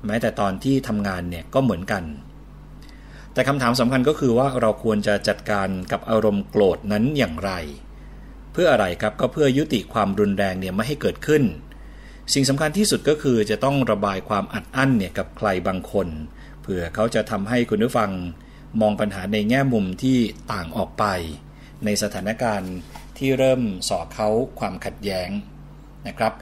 [0.05, 2.03] แม้แต่ตอนที่ทำงานเนี่ยก็เหมือนกัน
[3.33, 7.51] แต่คำถามสำคัญก็คือว่าเราควรจะจัดการกับอารมณ์โกรธนั้นอย่างไร
[8.53, 11.43] เพื่ออะไรครับก็เพื่อยุติความรุนแรงเนี่ยไม่ให้เกิดขึ้น
[12.33, 16.07] สิ่งสำคัญที่สุดก็คือจะต้องระบายความอัดอั้นเนี่ยกับใครบางคน
[16.63, 18.11] เพื่อเขาจะทำให้คุณผู้ฟัง
[18.81, 20.17] มองปัญหาในแง่มุมที่
[20.53, 21.05] ต่างออกไป
[21.85, 22.73] ในสถานการณ์
[23.17, 24.29] ที่เริ่มสอเขา
[24.59, 25.29] ความขัดแย้ง
[26.07, 26.33] นะครับ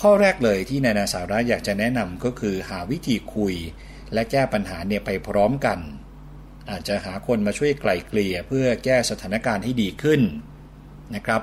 [0.00, 3.54] ข้อแรกเลยที่นานาสาระอยากจะแนะนำก็คือหาวิธีคุย
[4.12, 5.78] และแก้ปัญหาเนี่ยไปพร้อมกัน
[6.70, 10.20] อาจจะหาคนมาช่วยไกล่เกลี่ยเพื่อแก้สถานการณ์ให้ดีขึ้น
[11.14, 11.42] นะครับ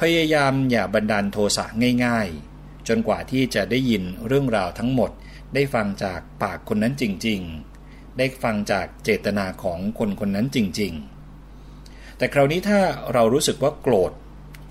[0.00, 1.64] พยายามอย่าบันดาลโทสะ
[2.04, 5.10] ง่ายๆ จนกว่าที่จะได้ยินเรื่องราวทั้งหมด
[5.54, 7.40] ได้ฟังจากปากคนนั้นจริง
[7.78, 10.92] ๆ ได้ฟังจากเจตนาของคนคนนั้นจริง
[11.56, 12.80] ๆ แต่คราวนี้ถ้า
[13.12, 14.12] เรารู้สึกว่าโกรธ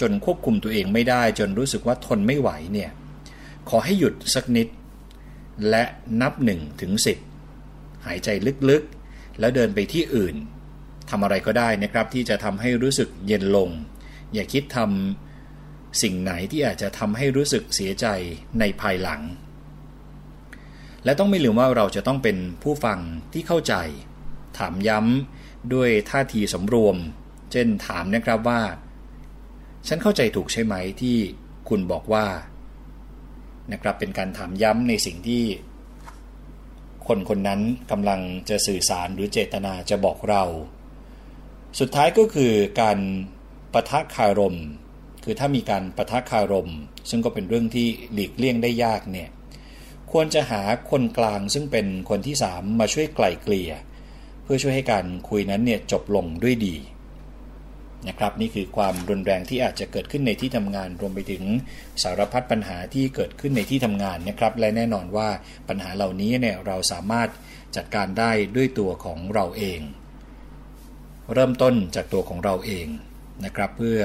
[0.01, 2.91] จนควบคุมตัวเองไม่ได้จนรู้สึกว่าทนไม่ไหวเนี่ย
[3.69, 4.67] ขอให้หยุดสักนิด
[5.69, 5.83] และ
[6.21, 7.17] นับหนึ่งถึงสิบ
[8.05, 8.29] หายใจ
[8.69, 10.35] ลึกๆ แล้วเดินไปที่อื่น
[11.09, 13.69] ทำอะไรก็ได้นะครับที่จะทำให้รู้สึกเย็นลง
[14.33, 18.07] อย่าคิดทำสิ่งไหนที่อาจจะทำให้รู้สึกเสียใจ
[18.59, 19.21] ในภายหลัง
[21.05, 22.99] และต้องไม่ลืมว่าเราจะต้องเป็นผู้ฟัง
[23.33, 23.73] ที่เข้าใจ
[24.57, 26.97] ถามย้ำด้วยท่าทีสำรวม
[27.51, 28.61] เช่นถามนะครับว่า
[29.87, 31.17] ฉันเข้าใจถูกใช่ไหมที่
[31.69, 32.25] คุณบอกว่า
[33.71, 35.43] นะครับเป็นการถามย้ำในสิ่งที่
[37.07, 37.61] คนคนนั้น
[37.91, 40.43] กำลังจะสื่อสารหรือเจตนาจะบอกเรา
[41.79, 42.99] สุดท้ายก็คือการ
[43.73, 44.57] ประทะคารม
[45.23, 46.69] คือถ้ามีการประทะคารม
[47.09, 49.29] ซึ่งก็เป็นเรื่องที่หลีกเลี่ยงได้ยากเนี่ย
[50.11, 50.61] ควรจะหา
[50.91, 53.71] คนกลางซึ่งเป็นคนที่สามมาช่วยไกล่เกลี่ย
[54.43, 56.75] เพื่อช่วยให้การคุยนั้นเนี่ยจบลงด้วยดี
[58.07, 61.43] นะครับนี่คือความรุนแรงที่อาจจะเกิดขึ้นในที่ทำงานรวมไปถึง
[62.03, 65.29] สารพัดปัญหาที่เกิดขึ้นในที่ทำงานนะครับ และแน่นอนว่า
[65.69, 67.29] ปัญหาเหล่านี้เนี่ยเราสามารถ
[67.75, 69.79] จัดการได้ด้วยตัวของเราเอง
[71.33, 72.87] เริ่มต้นจากตัวของเราเอง
[73.45, 73.99] นะครับ เพื่อ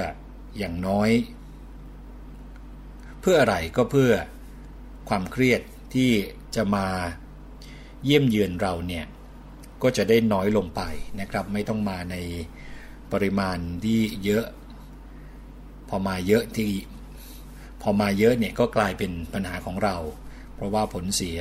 [0.58, 1.10] อย่างน้อย
[3.20, 4.12] เพื่ออะไรก็เพื่อ
[5.08, 5.60] ความเครียด
[5.94, 6.10] ที่
[6.56, 6.86] จะมา
[8.04, 9.04] เยี่ยมเยือนเราเนี่ย
[9.82, 10.82] ก็จะได้น้อยลงไป
[11.20, 12.16] นะครับ ไม่ต้องมาใน
[13.12, 14.44] ปริมาณที่เยอะ
[15.88, 16.70] พอมาเยอะที่
[17.82, 19.96] พอมาเยอะเนี่ยก็กลายเป็นปัญหาของเรา
[20.54, 21.38] เพราะว่าผลเสีย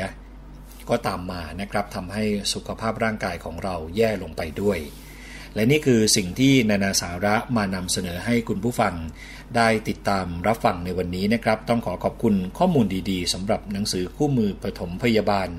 [0.89, 4.79] ก็ตามมานะครับทำให้สุขภาพร่างกายของเราแย่ลงไปด้วย
[5.55, 8.93] และนี่คือสิ่งที่นานาสาระมานำเสนอให้คุณผู้ฟัง
[9.55, 15.49] ได้ติดตามรับฟังในวันนี้นะครับ ต้องขอขอบคุณข้อมูลดีๆสำหรับหนังสือคู่มือปฐมพยาบาล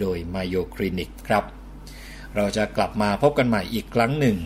[0.00, 1.44] โดยมาโยคลินิกครับ
[2.36, 4.36] เราจะกลับมาพบกันใหม่อีกครั้งหนึ่ง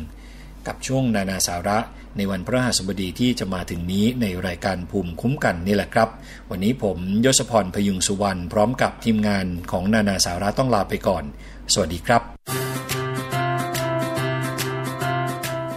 [0.67, 1.79] กับช่วงนานาสาระ
[2.17, 6.09] ในวันพระหัสบดีที่จะมาถึงนี้ในรายการภูมิคุ้มกันนี่แหละครับ
[6.51, 11.25] วันนี้ผมยศพรพยุงสุวรรณพร้อมกับทีมงานของนานาสาระต้องลาไปก่อน
[11.73, 12.23] สวัสดีครับ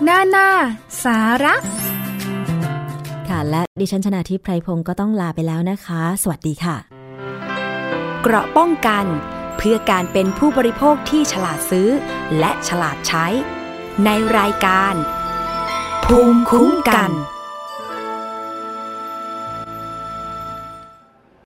[0.08, 0.48] นานา
[1.04, 1.56] สาระ
[3.30, 6.76] ค่ะและดิฉันชนาทิพไพรพงศ์ก็ต้องลาไปแล้วนะคะ สวัสดีค่ะ
[8.22, 9.06] เกราะป้องกัน
[9.58, 11.90] เพื่อการเป็นผู้บริโภคที่ฉลาดซื้อ
[12.40, 13.26] และฉลาดใช้
[14.04, 14.96] ในรายการ
[16.06, 17.12] ภูมิคุ้มกัน